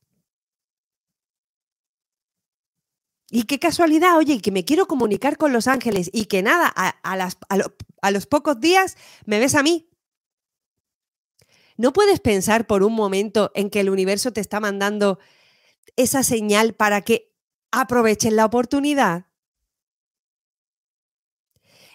Y 3.29 3.47
qué 3.47 3.59
casualidad, 3.59 4.17
oye, 4.17 4.41
que 4.41 4.53
me 4.53 4.65
quiero 4.65 4.87
comunicar 4.87 5.37
con 5.37 5.53
los 5.53 5.67
ángeles 5.67 6.09
y 6.13 6.27
que 6.27 6.45
nada, 6.45 6.73
a, 6.73 8.11
los 8.13 8.27
pocos 8.27 8.61
días 8.61 8.97
me 9.27 9.41
ves 9.41 9.57
a 9.57 9.65
mí. 9.65 9.91
¿No 11.77 11.93
puedes 11.93 12.21
pensar 12.21 12.69
por 12.69 12.85
un 12.85 12.95
momento 12.95 13.51
en 13.57 13.71
que 13.71 13.81
el 13.81 13.91
universo 13.91 14.33
te 14.33 14.41
está 14.41 14.61
mandando 14.61 15.19
esa 15.97 16.23
señal 16.23 16.75
para 16.75 17.01
que 17.01 17.35
aproveches 17.73 18.33
la 18.33 18.45
oportunidad? 18.45 19.27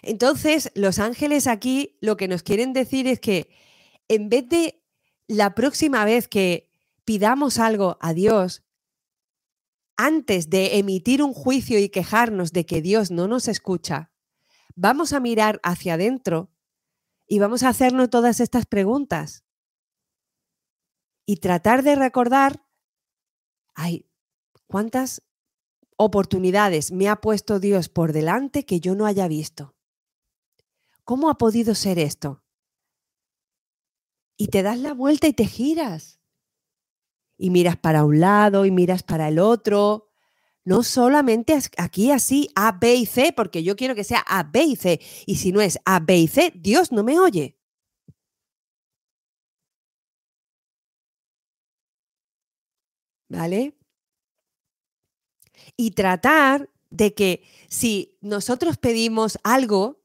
Entonces, 0.02 0.70
los 0.74 0.98
ángeles 0.98 1.46
aquí 1.46 1.96
lo 2.02 2.18
que 2.18 2.28
nos 2.28 2.42
quieren 2.42 2.74
decir 2.74 3.06
es 3.06 3.18
que 3.18 3.48
en 4.08 4.28
vez 4.28 4.46
de 4.46 4.79
la 5.30 5.54
próxima 5.54 6.04
vez 6.04 6.26
que 6.26 6.68
pidamos 7.04 7.60
algo 7.60 7.98
a 8.00 8.14
Dios, 8.14 8.64
antes 9.96 10.50
de 10.50 10.78
emitir 10.78 11.22
un 11.22 11.32
juicio 11.32 11.78
y 11.78 11.88
quejarnos 11.88 12.52
de 12.52 12.66
que 12.66 12.82
Dios 12.82 13.12
no 13.12 13.28
nos 13.28 13.46
escucha, 13.46 14.10
vamos 14.74 15.12
a 15.12 15.20
mirar 15.20 15.60
hacia 15.62 15.94
adentro 15.94 16.50
y 17.28 17.38
vamos 17.38 17.62
a 17.62 17.68
hacernos 17.68 18.10
todas 18.10 18.40
estas 18.40 18.66
preguntas 18.66 19.44
y 21.26 21.36
tratar 21.36 21.84
de 21.84 21.94
recordar, 21.94 22.66
ay, 23.76 24.10
¿cuántas 24.66 25.22
oportunidades 25.96 26.90
me 26.90 27.08
ha 27.08 27.20
puesto 27.20 27.60
Dios 27.60 27.88
por 27.88 28.12
delante 28.12 28.66
que 28.66 28.80
yo 28.80 28.96
no 28.96 29.06
haya 29.06 29.28
visto? 29.28 29.76
¿Cómo 31.04 31.30
ha 31.30 31.38
podido 31.38 31.76
ser 31.76 32.00
esto? 32.00 32.42
Y 34.40 34.46
te 34.48 34.62
das 34.62 34.78
la 34.78 34.94
vuelta 34.94 35.28
y 35.28 35.34
te 35.34 35.44
giras. 35.44 36.18
Y 37.36 37.50
miras 37.50 37.76
para 37.76 38.06
un 38.06 38.20
lado 38.20 38.64
y 38.64 38.70
miras 38.70 39.02
para 39.02 39.28
el 39.28 39.38
otro. 39.38 40.08
No 40.64 40.82
solamente 40.82 41.58
aquí 41.76 42.10
así 42.10 42.48
A, 42.54 42.72
B 42.72 42.94
y 42.94 43.04
C, 43.04 43.34
porque 43.36 43.62
yo 43.62 43.76
quiero 43.76 43.94
que 43.94 44.02
sea 44.02 44.24
A, 44.26 44.44
B 44.44 44.64
y 44.64 44.76
C. 44.76 44.98
Y 45.26 45.36
si 45.36 45.52
no 45.52 45.60
es 45.60 45.78
A, 45.84 46.00
B 46.00 46.16
y 46.16 46.26
C, 46.26 46.54
Dios 46.56 46.90
no 46.90 47.04
me 47.04 47.20
oye. 47.20 47.58
¿Vale? 53.28 53.76
Y 55.76 55.90
tratar 55.90 56.70
de 56.88 57.12
que 57.12 57.42
si 57.68 58.16
nosotros 58.22 58.78
pedimos 58.78 59.38
algo, 59.44 59.99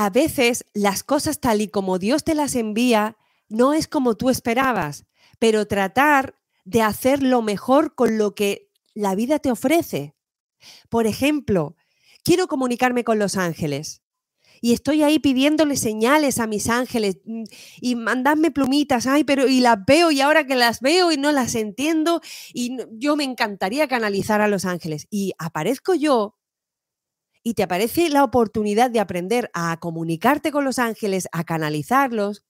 a 0.00 0.08
veces 0.08 0.64
las 0.72 1.04
cosas 1.04 1.40
tal 1.40 1.60
y 1.60 1.68
como 1.68 1.98
Dios 1.98 2.24
te 2.24 2.34
las 2.34 2.54
envía 2.54 3.18
no 3.50 3.74
es 3.74 3.86
como 3.86 4.16
tú 4.16 4.30
esperabas, 4.30 5.04
pero 5.38 5.66
tratar 5.66 6.40
de 6.64 6.80
hacer 6.80 7.22
lo 7.22 7.42
mejor 7.42 7.94
con 7.94 8.16
lo 8.16 8.34
que 8.34 8.70
la 8.94 9.14
vida 9.14 9.40
te 9.40 9.50
ofrece. 9.50 10.14
Por 10.88 11.06
ejemplo, 11.06 11.76
quiero 12.24 12.46
comunicarme 12.46 13.04
con 13.04 13.18
los 13.18 13.36
ángeles 13.36 14.00
y 14.62 14.72
estoy 14.72 15.02
ahí 15.02 15.18
pidiéndole 15.18 15.76
señales 15.76 16.38
a 16.38 16.46
mis 16.46 16.70
ángeles 16.70 17.18
mm, 17.26 17.44
y 17.82 17.94
mandadme 17.94 18.50
plumitas, 18.50 19.06
ay, 19.06 19.24
pero 19.24 19.48
y 19.48 19.60
las 19.60 19.84
veo 19.84 20.10
y 20.10 20.22
ahora 20.22 20.46
que 20.46 20.56
las 20.56 20.80
veo 20.80 21.12
y 21.12 21.18
no 21.18 21.30
las 21.30 21.54
entiendo 21.54 22.22
y 22.54 22.78
yo 22.92 23.16
me 23.16 23.24
encantaría 23.24 23.86
canalizar 23.86 24.40
a 24.40 24.48
los 24.48 24.64
ángeles 24.64 25.06
y 25.10 25.34
aparezco 25.36 25.94
yo 25.94 26.39
y 27.42 27.54
te 27.54 27.62
aparece 27.62 28.10
la 28.10 28.24
oportunidad 28.24 28.90
de 28.90 29.00
aprender 29.00 29.50
a 29.54 29.78
comunicarte 29.78 30.52
con 30.52 30.64
los 30.64 30.78
ángeles, 30.78 31.28
a 31.32 31.44
canalizarlos, 31.44 32.44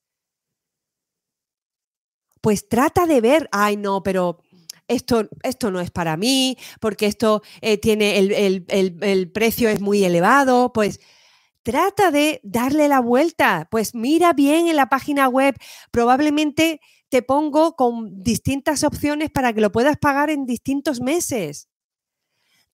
pues 2.40 2.68
trata 2.68 3.06
de 3.06 3.20
ver, 3.20 3.48
ay 3.52 3.76
no, 3.76 4.02
pero 4.02 4.38
esto, 4.88 5.28
esto 5.42 5.70
no 5.70 5.80
es 5.80 5.90
para 5.90 6.16
mí, 6.16 6.56
porque 6.80 7.06
esto 7.06 7.42
eh, 7.60 7.78
tiene 7.78 8.18
el, 8.18 8.64
el 8.68 9.30
precio 9.32 9.68
es 9.68 9.80
muy 9.80 10.04
elevado, 10.04 10.72
pues 10.72 11.00
trata 11.64 12.12
de 12.12 12.40
darle 12.44 12.88
la 12.88 13.00
vuelta, 13.00 13.68
pues 13.70 13.94
mira 13.94 14.34
bien 14.34 14.68
en 14.68 14.76
la 14.76 14.88
página 14.88 15.28
web, 15.28 15.56
probablemente 15.92 16.80
te 17.10 17.22
pongo 17.22 17.76
con 17.76 18.22
distintas 18.24 18.84
opciones 18.84 19.30
para 19.30 19.54
que 19.54 19.62
lo 19.62 19.72
puedas 19.72 19.98
pagar 19.98 20.30
en 20.30 20.46
distintos 20.46 21.00
meses. 21.02 21.69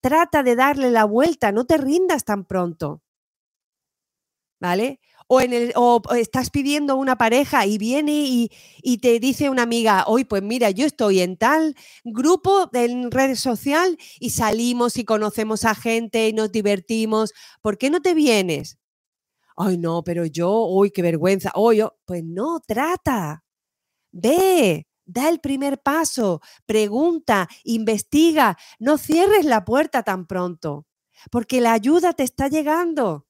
Trata 0.00 0.42
de 0.42 0.56
darle 0.56 0.90
la 0.90 1.04
vuelta, 1.04 1.52
no 1.52 1.64
te 1.64 1.78
rindas 1.78 2.24
tan 2.24 2.44
pronto. 2.44 3.02
¿Vale? 4.60 5.00
O, 5.28 5.40
en 5.40 5.52
el, 5.52 5.72
o 5.74 6.00
estás 6.16 6.50
pidiendo 6.50 6.96
una 6.96 7.16
pareja 7.18 7.66
y 7.66 7.78
viene 7.78 8.12
y, 8.12 8.50
y, 8.80 8.98
te 8.98 9.18
dice 9.18 9.50
una 9.50 9.62
amiga, 9.62 10.04
hoy 10.06 10.24
pues 10.24 10.42
mira, 10.42 10.70
yo 10.70 10.86
estoy 10.86 11.20
en 11.20 11.36
tal 11.36 11.74
grupo 12.04 12.70
en 12.72 13.10
red 13.10 13.34
social 13.34 13.98
y 14.20 14.30
salimos 14.30 14.96
y 14.96 15.04
conocemos 15.04 15.64
a 15.64 15.74
gente 15.74 16.28
y 16.28 16.32
nos 16.32 16.52
divertimos, 16.52 17.32
¿por 17.60 17.76
qué 17.76 17.90
no 17.90 18.00
te 18.00 18.14
vienes? 18.14 18.78
Ay, 19.56 19.78
no, 19.78 20.04
pero 20.04 20.26
yo, 20.26 20.66
uy, 20.68 20.90
qué 20.90 21.02
vergüenza, 21.02 21.52
hoy, 21.54 21.78
yo, 21.78 21.96
pues 22.06 22.22
no, 22.24 22.60
trata, 22.66 23.44
ve, 24.12 24.85
Da 25.06 25.28
el 25.28 25.38
primer 25.38 25.80
paso, 25.80 26.42
pregunta, 26.66 27.48
investiga, 27.62 28.58
no 28.80 28.98
cierres 28.98 29.44
la 29.44 29.64
puerta 29.64 30.02
tan 30.02 30.26
pronto, 30.26 30.88
porque 31.30 31.60
la 31.60 31.72
ayuda 31.72 32.12
te 32.12 32.24
está 32.24 32.48
llegando. 32.48 33.28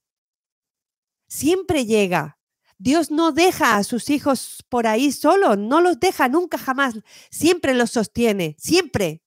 Siempre 1.28 1.84
llega. 1.84 2.38
Dios 2.78 3.10
no 3.10 3.32
deja 3.32 3.76
a 3.76 3.84
sus 3.84 4.08
hijos 4.08 4.64
por 4.70 4.86
ahí 4.86 5.12
solos, 5.12 5.58
no 5.58 5.82
los 5.82 6.00
deja 6.00 6.28
nunca 6.28 6.56
jamás, 6.56 6.94
siempre 7.30 7.74
los 7.74 7.90
sostiene, 7.90 8.56
siempre. 8.58 9.22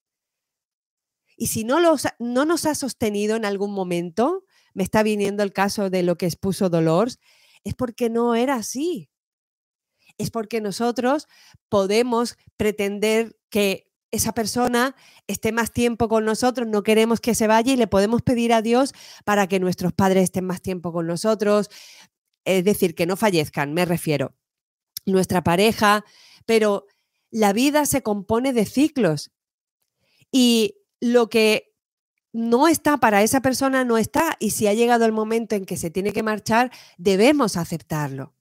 Y 1.37 1.47
si 1.47 1.63
no, 1.63 1.79
los, 1.79 2.07
no 2.17 2.45
nos 2.45 2.65
ha 2.65 2.73
sostenido 2.73 3.35
en 3.35 3.45
algún 3.45 3.73
momento, 3.73 4.43
me 4.73 4.83
está 4.83 5.03
viniendo 5.03 5.43
el 5.43 5.53
caso 5.53 5.89
de 5.91 6.01
lo 6.03 6.17
que 6.17 6.25
expuso 6.25 6.69
Dolores, 6.69 7.19
es 7.63 7.75
porque 7.75 8.09
no 8.09 8.33
era 8.33 8.55
así 8.55 9.09
es 10.19 10.29
porque 10.29 10.61
nosotros 10.61 11.27
podemos 11.69 12.37
pretender 12.57 13.35
que 13.49 13.91
esa 14.11 14.33
persona 14.33 14.95
esté 15.27 15.51
más 15.51 15.71
tiempo 15.71 16.07
con 16.09 16.25
nosotros, 16.25 16.67
no 16.67 16.83
queremos 16.83 17.19
que 17.21 17.35
se 17.35 17.47
vaya 17.47 17.73
y 17.73 17.77
le 17.77 17.87
podemos 17.87 18.21
pedir 18.21 18.53
a 18.53 18.61
Dios 18.61 18.93
para 19.23 19.47
que 19.47 19.59
nuestros 19.59 19.93
padres 19.93 20.25
estén 20.25 20.45
más 20.45 20.61
tiempo 20.61 20.91
con 20.91 21.07
nosotros, 21.07 21.69
es 22.45 22.63
decir, 22.63 22.95
que 22.95 23.05
no 23.05 23.17
fallezcan, 23.17 23.73
me 23.73 23.85
refiero, 23.85 24.35
nuestra 25.05 25.43
pareja, 25.43 26.03
pero 26.45 26.85
la 27.31 27.53
vida 27.53 27.85
se 27.85 28.01
compone 28.01 28.53
de 28.53 28.65
ciclos 28.65 29.31
y 30.31 30.75
lo 30.99 31.29
que 31.29 31.75
no 32.33 32.67
está 32.67 32.97
para 32.97 33.23
esa 33.23 33.41
persona 33.41 33.85
no 33.85 33.97
está 33.97 34.35
y 34.39 34.51
si 34.51 34.67
ha 34.67 34.73
llegado 34.73 35.05
el 35.05 35.11
momento 35.11 35.55
en 35.55 35.65
que 35.65 35.77
se 35.77 35.89
tiene 35.89 36.11
que 36.11 36.23
marchar, 36.23 36.71
debemos 36.97 37.57
aceptarlo. 37.57 38.33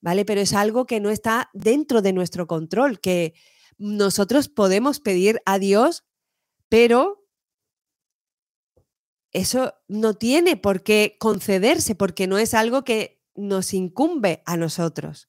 ¿Vale? 0.00 0.24
Pero 0.24 0.40
es 0.40 0.52
algo 0.52 0.86
que 0.86 1.00
no 1.00 1.10
está 1.10 1.50
dentro 1.52 2.02
de 2.02 2.12
nuestro 2.12 2.46
control, 2.46 3.00
que 3.00 3.34
nosotros 3.78 4.48
podemos 4.48 5.00
pedir 5.00 5.40
a 5.46 5.58
Dios, 5.58 6.04
pero 6.68 7.26
eso 9.32 9.74
no 9.88 10.14
tiene 10.14 10.56
por 10.56 10.82
qué 10.82 11.16
concederse 11.18 11.94
porque 11.94 12.26
no 12.26 12.38
es 12.38 12.54
algo 12.54 12.84
que 12.84 13.22
nos 13.34 13.72
incumbe 13.72 14.42
a 14.44 14.56
nosotros. 14.56 15.28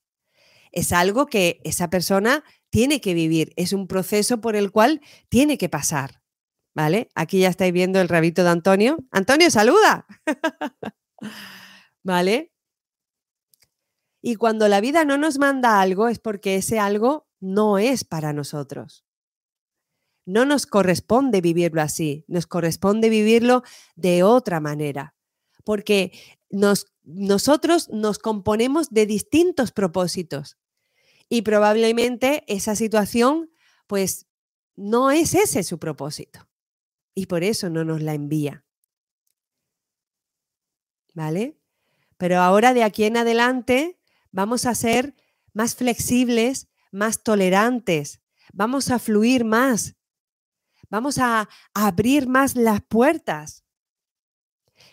Es 0.71 0.91
algo 0.91 1.27
que 1.27 1.61
esa 1.63 1.89
persona 1.89 2.43
tiene 2.69 3.01
que 3.01 3.13
vivir, 3.13 3.53
es 3.57 3.73
un 3.73 3.87
proceso 3.87 4.41
por 4.41 4.55
el 4.55 4.71
cual 4.71 5.01
tiene 5.29 5.57
que 5.57 5.69
pasar. 5.69 6.21
¿Vale? 6.73 7.09
Aquí 7.15 7.39
ya 7.41 7.49
estáis 7.49 7.73
viendo 7.73 7.99
el 7.99 8.07
rabito 8.07 8.45
de 8.45 8.49
Antonio. 8.49 8.97
Antonio, 9.11 9.51
saluda. 9.51 10.05
¿Vale? 12.03 12.50
Y 14.21 14.35
cuando 14.35 14.67
la 14.67 14.81
vida 14.81 15.03
no 15.03 15.17
nos 15.17 15.39
manda 15.39 15.81
algo 15.81 16.07
es 16.07 16.19
porque 16.19 16.55
ese 16.55 16.79
algo 16.79 17.27
no 17.39 17.79
es 17.79 18.03
para 18.03 18.33
nosotros. 18.33 19.03
No 20.25 20.45
nos 20.45 20.67
corresponde 20.67 21.41
vivirlo 21.41 21.81
así, 21.81 22.23
nos 22.27 22.45
corresponde 22.45 23.09
vivirlo 23.09 23.63
de 23.95 24.21
otra 24.23 24.59
manera, 24.59 25.15
porque 25.63 26.11
nosotros 27.03 27.89
nos 27.89 28.19
componemos 28.19 28.89
de 28.91 29.07
distintos 29.07 29.71
propósitos 29.71 30.57
y 31.27 31.41
probablemente 31.41 32.43
esa 32.47 32.75
situación 32.75 33.51
pues 33.87 34.27
no 34.75 35.11
es 35.11 35.33
ese 35.33 35.63
su 35.63 35.79
propósito 35.79 36.47
y 37.15 37.25
por 37.25 37.43
eso 37.43 37.69
no 37.69 37.83
nos 37.83 38.01
la 38.01 38.13
envía. 38.13 38.63
¿Vale? 41.13 41.57
Pero 42.17 42.39
ahora 42.39 42.73
de 42.73 42.83
aquí 42.83 43.03
en 43.05 43.17
adelante 43.17 44.00
vamos 44.31 44.65
a 44.65 44.75
ser 44.75 45.15
más 45.53 45.75
flexibles, 45.75 46.69
más 46.91 47.23
tolerantes, 47.23 48.21
vamos 48.53 48.89
a 48.91 48.99
fluir 48.99 49.45
más, 49.45 49.95
vamos 50.89 51.17
a, 51.17 51.49
abrir 51.73 52.27
más 52.27 52.55
las 52.55 52.81
puertas. 52.81 53.63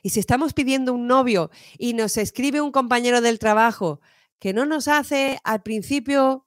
Y 0.02 0.10
si 0.10 0.20
estamos 0.20 0.54
pidiendo 0.54 0.92
un 0.92 1.06
novio 1.06 1.50
y 1.76 1.94
nos 1.94 2.16
escribe 2.16 2.60
un 2.60 2.72
compañero 2.72 3.20
del 3.20 3.38
trabajo 3.38 4.00
que 4.38 4.52
no 4.52 4.66
nos 4.66 4.86
hace 4.86 5.40
al 5.42 5.62
principio, 5.62 6.46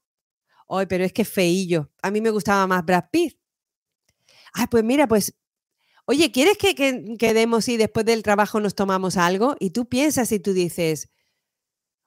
hoy, 0.68 0.86
pero 0.86 1.04
es 1.04 1.12
que 1.12 1.26
feillo, 1.26 1.92
a 2.02 2.12
mí 2.12 2.22
me 2.22 2.30
gustaba 2.30 2.66
más 2.68 2.86
Brad 2.86 3.06
Pitt. 3.12 3.38
Ah, 4.54 4.68
pues 4.70 4.84
mira, 4.84 5.08
pues, 5.08 5.34
oye, 6.06 6.32
¿quieres 6.32 6.58
que, 6.58 6.76
que 6.76 7.18
quedemos 7.18 7.68
y 7.68 7.78
después 7.78 8.06
del 8.06 8.24
trabajo 8.24 8.60
nos 8.60 8.76
tomamos 8.76 9.18
algo? 9.18 9.56
Y 9.60 9.72
tú 9.72 9.88
piensas 9.88 10.32
y 10.32 10.40
tú 10.40 10.54
dices, 10.54 11.10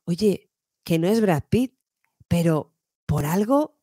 oye, 0.05 0.51
que 0.85 0.99
no 0.99 1.09
es 1.09 1.21
Brad 1.21 1.45
Pitt, 1.49 1.75
pero 2.29 2.75
por 3.07 3.27
algo 3.27 3.81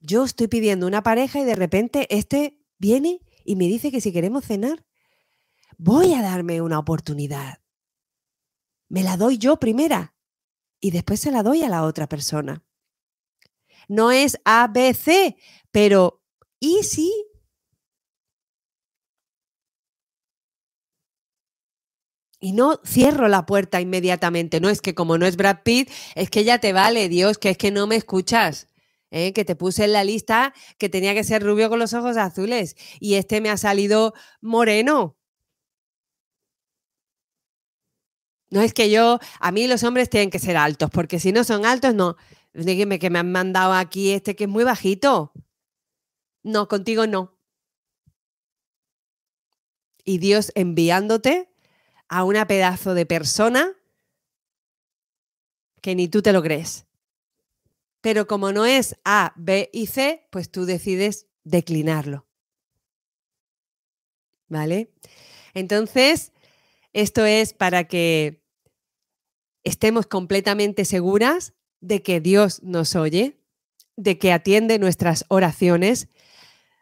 yo 0.00 0.24
estoy 0.24 0.48
pidiendo 0.48 0.86
una 0.86 1.02
pareja 1.02 1.40
y 1.40 1.44
de 1.44 1.56
repente 1.56 2.06
este 2.10 2.64
viene 2.78 3.20
y 3.44 3.56
me 3.56 3.66
dice 3.66 3.90
que 3.90 4.00
si 4.00 4.12
queremos 4.12 4.44
cenar, 4.44 4.86
voy 5.76 6.14
a 6.14 6.22
darme 6.22 6.60
una 6.60 6.78
oportunidad. 6.78 7.60
Me 8.88 9.02
la 9.02 9.16
doy 9.16 9.38
yo 9.38 9.58
primera 9.58 10.14
y 10.80 10.90
después 10.92 11.20
se 11.20 11.32
la 11.32 11.42
doy 11.42 11.62
a 11.62 11.68
la 11.68 11.84
otra 11.84 12.08
persona. 12.08 12.64
No 13.88 14.12
es 14.12 14.38
ABC, 14.44 15.36
pero 15.70 16.22
¿y 16.60 16.82
si 16.84 17.12
Y 22.40 22.52
no 22.52 22.80
cierro 22.86 23.28
la 23.28 23.46
puerta 23.46 23.80
inmediatamente. 23.80 24.60
No 24.60 24.68
es 24.68 24.80
que 24.80 24.94
como 24.94 25.18
no 25.18 25.26
es 25.26 25.36
Brad 25.36 25.62
Pitt, 25.64 25.90
es 26.14 26.30
que 26.30 26.44
ya 26.44 26.58
te 26.58 26.72
vale, 26.72 27.08
Dios, 27.08 27.38
que 27.38 27.50
es 27.50 27.58
que 27.58 27.70
no 27.70 27.86
me 27.86 27.96
escuchas. 27.96 28.68
¿eh? 29.10 29.32
Que 29.32 29.44
te 29.44 29.56
puse 29.56 29.84
en 29.84 29.92
la 29.92 30.04
lista 30.04 30.54
que 30.78 30.88
tenía 30.88 31.14
que 31.14 31.24
ser 31.24 31.42
rubio 31.42 31.68
con 31.68 31.78
los 31.78 31.94
ojos 31.94 32.16
azules. 32.16 32.76
Y 33.00 33.14
este 33.14 33.40
me 33.40 33.50
ha 33.50 33.56
salido 33.56 34.14
moreno. 34.40 35.16
No 38.50 38.62
es 38.62 38.72
que 38.72 38.90
yo, 38.90 39.18
a 39.40 39.52
mí 39.52 39.66
los 39.66 39.82
hombres 39.82 40.08
tienen 40.08 40.30
que 40.30 40.38
ser 40.38 40.56
altos, 40.56 40.90
porque 40.90 41.20
si 41.20 41.32
no 41.32 41.44
son 41.44 41.66
altos, 41.66 41.94
no. 41.94 42.16
Dígame 42.54 42.98
que 42.98 43.10
me 43.10 43.18
han 43.18 43.30
mandado 43.30 43.74
aquí 43.74 44.12
este 44.12 44.34
que 44.36 44.44
es 44.44 44.50
muy 44.50 44.64
bajito. 44.64 45.32
No, 46.42 46.66
contigo 46.66 47.06
no. 47.06 47.36
Y 50.04 50.18
Dios 50.18 50.50
enviándote 50.54 51.50
a 52.08 52.24
una 52.24 52.46
pedazo 52.46 52.94
de 52.94 53.06
persona 53.06 53.72
que 55.80 55.94
ni 55.94 56.08
tú 56.08 56.22
te 56.22 56.32
lo 56.32 56.42
crees. 56.42 56.86
Pero 58.00 58.26
como 58.26 58.52
no 58.52 58.64
es 58.66 58.96
A, 59.04 59.32
B 59.36 59.70
y 59.72 59.86
C, 59.86 60.26
pues 60.30 60.50
tú 60.50 60.64
decides 60.64 61.26
declinarlo. 61.44 62.26
¿Vale? 64.48 64.92
Entonces, 65.54 66.32
esto 66.92 67.26
es 67.26 67.52
para 67.52 67.84
que 67.84 68.42
estemos 69.64 70.06
completamente 70.06 70.84
seguras 70.84 71.54
de 71.80 72.02
que 72.02 72.20
Dios 72.20 72.62
nos 72.62 72.96
oye, 72.96 73.40
de 73.96 74.18
que 74.18 74.32
atiende 74.32 74.78
nuestras 74.78 75.24
oraciones. 75.28 76.08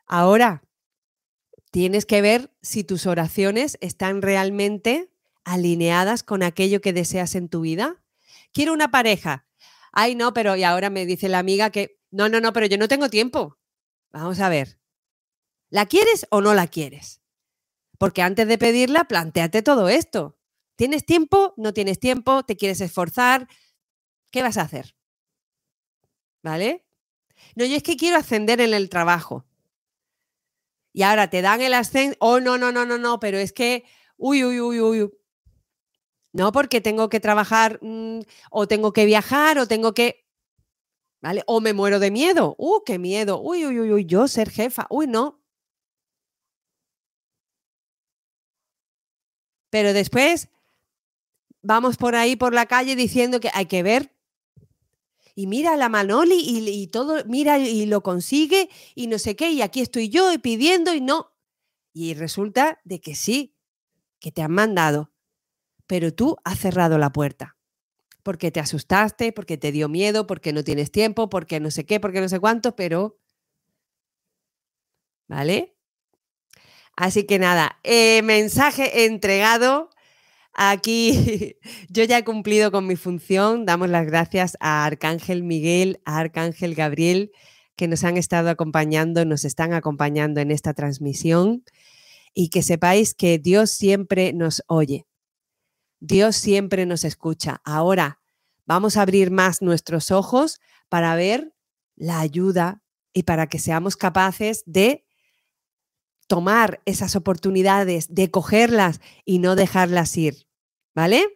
Ahora, 0.07 0.63
tienes 1.71 2.07
que 2.07 2.23
ver 2.23 2.51
si 2.63 2.85
tus 2.85 3.07
oraciones 3.07 3.79
están 3.81 4.23
realmente 4.23 5.11
alineadas 5.47 6.23
con 6.23 6.43
aquello 6.43 6.81
que 6.83 6.93
deseas 6.93 7.35
en 7.37 7.49
tu 7.49 7.63
vida? 7.63 8.03
Quiero 8.53 8.73
una 8.73 8.91
pareja. 8.91 9.47
Ay, 9.93 10.15
no, 10.15 10.35
pero 10.35 10.57
y 10.57 10.65
ahora 10.65 10.91
me 10.91 11.07
dice 11.07 11.29
la 11.29 11.39
amiga 11.39 11.71
que, 11.71 11.99
no, 12.11 12.29
no, 12.29 12.41
no, 12.41 12.53
pero 12.53 12.67
yo 12.67 12.77
no 12.77 12.89
tengo 12.89 13.09
tiempo. 13.09 13.59
Vamos 14.11 14.41
a 14.41 14.49
ver. 14.49 14.79
¿La 15.71 15.87
quieres 15.87 16.27
o 16.31 16.41
no 16.41 16.53
la 16.53 16.67
quieres? 16.67 17.23
Porque 17.99 18.23
antes 18.23 18.47
de 18.47 18.59
pedirla, 18.59 19.05
planteate 19.05 19.63
todo 19.63 19.89
esto. 19.89 20.39
¿Tienes 20.77 21.07
tiempo? 21.07 21.55
¿No 21.57 21.73
tienes 21.73 21.99
tiempo? 21.99 22.45
¿Te 22.45 22.57
quieres 22.57 22.81
esforzar? 22.81 23.49
¿Qué 24.31 24.43
vas 24.43 24.59
a 24.59 24.63
hacer? 24.63 24.97
¿Vale? 26.43 26.85
No, 27.55 27.65
yo 27.65 27.77
es 27.77 27.83
que 27.83 27.97
quiero 27.97 28.19
ascender 28.19 28.61
en 28.61 28.75
el 28.75 28.89
trabajo. 28.89 29.47
Y 30.93 31.03
ahora 31.03 31.31
te 31.31 31.43
dan 31.43 31.61
el 31.61 31.75
ascenso. 31.75 32.17
Oh, 32.21 32.41
no, 32.41 32.59
no, 32.59 32.73
no, 32.73 32.85
no, 32.85 32.99
no, 32.99 33.21
pero 33.21 33.39
es 33.39 33.53
que, 33.53 33.85
uy, 34.17 34.45
uy, 34.45 34.61
uy, 34.61 34.81
uy. 34.81 35.11
No 36.37 36.53
porque 36.53 36.83
tengo 36.83 37.09
que 37.09 37.19
trabajar 37.19 37.79
mm, 37.81 38.21
o 38.51 38.69
tengo 38.69 38.93
que 38.93 39.07
viajar 39.07 39.59
o 39.59 39.67
tengo 39.67 39.95
que... 39.95 40.27
¿Vale? 41.23 41.43
O 41.47 41.63
me 41.63 41.73
muero 41.73 41.99
de 41.99 42.11
miedo. 42.11 42.55
¡Uh, 42.59 42.83
qué 42.85 42.99
miedo! 42.99 43.41
Uy, 43.41 43.65
uy, 43.65 43.81
uy, 43.81 43.93
uy, 43.93 44.05
yo 44.05 44.29
ser 44.29 44.51
jefa. 44.51 44.87
Uy, 44.91 45.07
no. 45.07 45.41
Pero 49.71 49.95
después 49.95 50.51
vamos 51.63 51.97
por 51.97 52.15
ahí 52.15 52.37
por 52.37 52.53
la 52.53 52.67
calle 52.67 52.97
diciendo 52.97 53.41
que 53.41 53.51
hay 53.55 53.65
que 53.65 53.83
ver. 53.83 54.13
Y 55.35 55.47
mira 55.47 55.75
la 55.77 55.89
Manoli 55.89 56.39
y, 56.39 56.69
y 56.69 56.87
todo, 56.89 57.25
mira 57.25 57.59
y 57.59 57.87
lo 57.87 58.03
consigue 58.03 58.69
y 58.95 59.07
no 59.07 59.19
sé 59.19 59.37
qué, 59.37 59.53
y 59.53 59.63
aquí 59.63 59.81
estoy 59.81 60.11
yo 60.11 60.31
pidiendo 60.43 60.95
y 60.95 61.01
no. 61.01 61.33
Y 61.95 62.13
resulta 62.13 62.79
de 62.85 63.01
que 63.01 63.15
sí, 63.15 63.57
que 64.19 64.33
te 64.33 64.43
han 64.43 64.53
mandado 64.53 65.16
pero 65.87 66.13
tú 66.13 66.37
has 66.45 66.59
cerrado 66.59 66.99
la 66.99 67.13
puerta. 67.13 67.57
Porque 68.23 68.51
te 68.51 68.61
asustaste, 68.61 69.33
porque 69.33 69.57
te 69.57 69.73
dio 69.73 69.89
miedo, 69.89 70.27
porque 70.27 70.53
no 70.53 70.65
tienes 70.65 70.91
tiempo, 70.91 71.29
porque 71.29 71.61
no 71.61 71.71
sé 71.71 71.87
qué, 71.87 72.01
porque 72.01 72.21
no 72.21 72.29
sé 72.29 72.41
cuánto, 72.41 72.75
pero... 72.77 73.19
¿Vale? 75.29 75.77
Así 76.97 77.25
que 77.27 77.39
nada, 77.39 77.79
eh, 77.85 78.23
mensaje 78.23 79.05
entregado. 79.05 79.91
Aquí 80.55 81.57
yo 81.91 82.05
ya 82.05 82.19
he 82.19 82.25
cumplido 82.25 82.73
con 82.73 82.87
mi 82.87 82.97
función. 82.97 83.67
Damos 83.67 83.91
las 83.91 84.07
gracias 84.07 84.57
a 84.61 84.85
Arcángel 84.87 85.43
Miguel, 85.45 86.01
a 86.07 86.19
Arcángel 86.19 86.75
Gabriel, 86.75 87.33
que 87.77 87.89
nos 87.89 88.03
han 88.05 88.17
estado 88.17 88.49
acompañando, 88.49 89.25
nos 89.27 89.45
están 89.45 89.75
acompañando 89.75 90.41
en 90.41 90.51
esta 90.51 90.73
transmisión. 90.75 91.65
Y 92.35 92.49
que 92.49 92.63
sepáis 92.63 93.15
que 93.15 93.39
Dios 93.39 93.71
siempre 93.71 94.33
nos 94.33 94.63
oye. 94.67 95.07
Dios 96.07 96.37
siempre 96.37 96.87
nos 96.87 97.03
escucha. 97.03 97.61
Ahora 97.65 98.21
vamos 98.65 98.97
a 98.97 99.03
abrir 99.03 99.33
más 99.33 99.61
nuestros 99.61 100.13
ojos 100.13 100.61
para 100.89 101.17
ver 101.17 101.53
la 101.97 102.21
ayuda 102.21 102.81
y 103.13 103.25
para 103.25 103.49
que 103.49 103.59
seamos 103.59 103.97
capaces 103.97 104.63
de 104.67 105.05
tomar 106.29 106.81
esas 106.85 107.17
oportunidades, 107.17 108.15
de 108.15 108.31
cogerlas 108.31 109.01
y 109.25 109.41
no 109.41 109.57
dejarlas 109.57 110.17
ir. 110.17 110.47
¿Vale? 110.95 111.27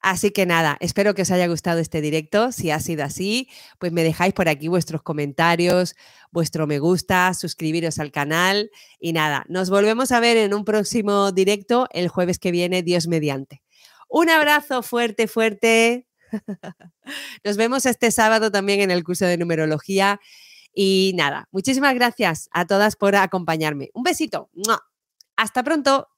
Así 0.00 0.32
que 0.32 0.46
nada, 0.46 0.76
espero 0.80 1.14
que 1.14 1.22
os 1.22 1.30
haya 1.30 1.46
gustado 1.46 1.78
este 1.78 2.00
directo. 2.00 2.50
Si 2.50 2.72
ha 2.72 2.80
sido 2.80 3.04
así, 3.04 3.48
pues 3.78 3.92
me 3.92 4.02
dejáis 4.02 4.34
por 4.34 4.48
aquí 4.48 4.66
vuestros 4.66 5.02
comentarios, 5.02 5.94
vuestro 6.32 6.66
me 6.66 6.80
gusta, 6.80 7.32
suscribiros 7.34 8.00
al 8.00 8.10
canal 8.10 8.72
y 8.98 9.12
nada, 9.12 9.44
nos 9.48 9.70
volvemos 9.70 10.10
a 10.10 10.18
ver 10.18 10.38
en 10.38 10.54
un 10.54 10.64
próximo 10.64 11.30
directo 11.30 11.86
el 11.92 12.08
jueves 12.08 12.40
que 12.40 12.50
viene, 12.50 12.82
Dios 12.82 13.06
mediante. 13.06 13.61
Un 14.14 14.28
abrazo 14.28 14.82
fuerte, 14.82 15.26
fuerte. 15.26 16.06
Nos 17.44 17.56
vemos 17.56 17.86
este 17.86 18.10
sábado 18.10 18.50
también 18.50 18.82
en 18.82 18.90
el 18.90 19.04
curso 19.04 19.24
de 19.24 19.38
numerología. 19.38 20.20
Y 20.74 21.12
nada, 21.16 21.48
muchísimas 21.50 21.94
gracias 21.94 22.50
a 22.52 22.66
todas 22.66 22.96
por 22.96 23.16
acompañarme. 23.16 23.88
Un 23.94 24.02
besito. 24.02 24.50
Hasta 25.34 25.62
pronto. 25.62 26.11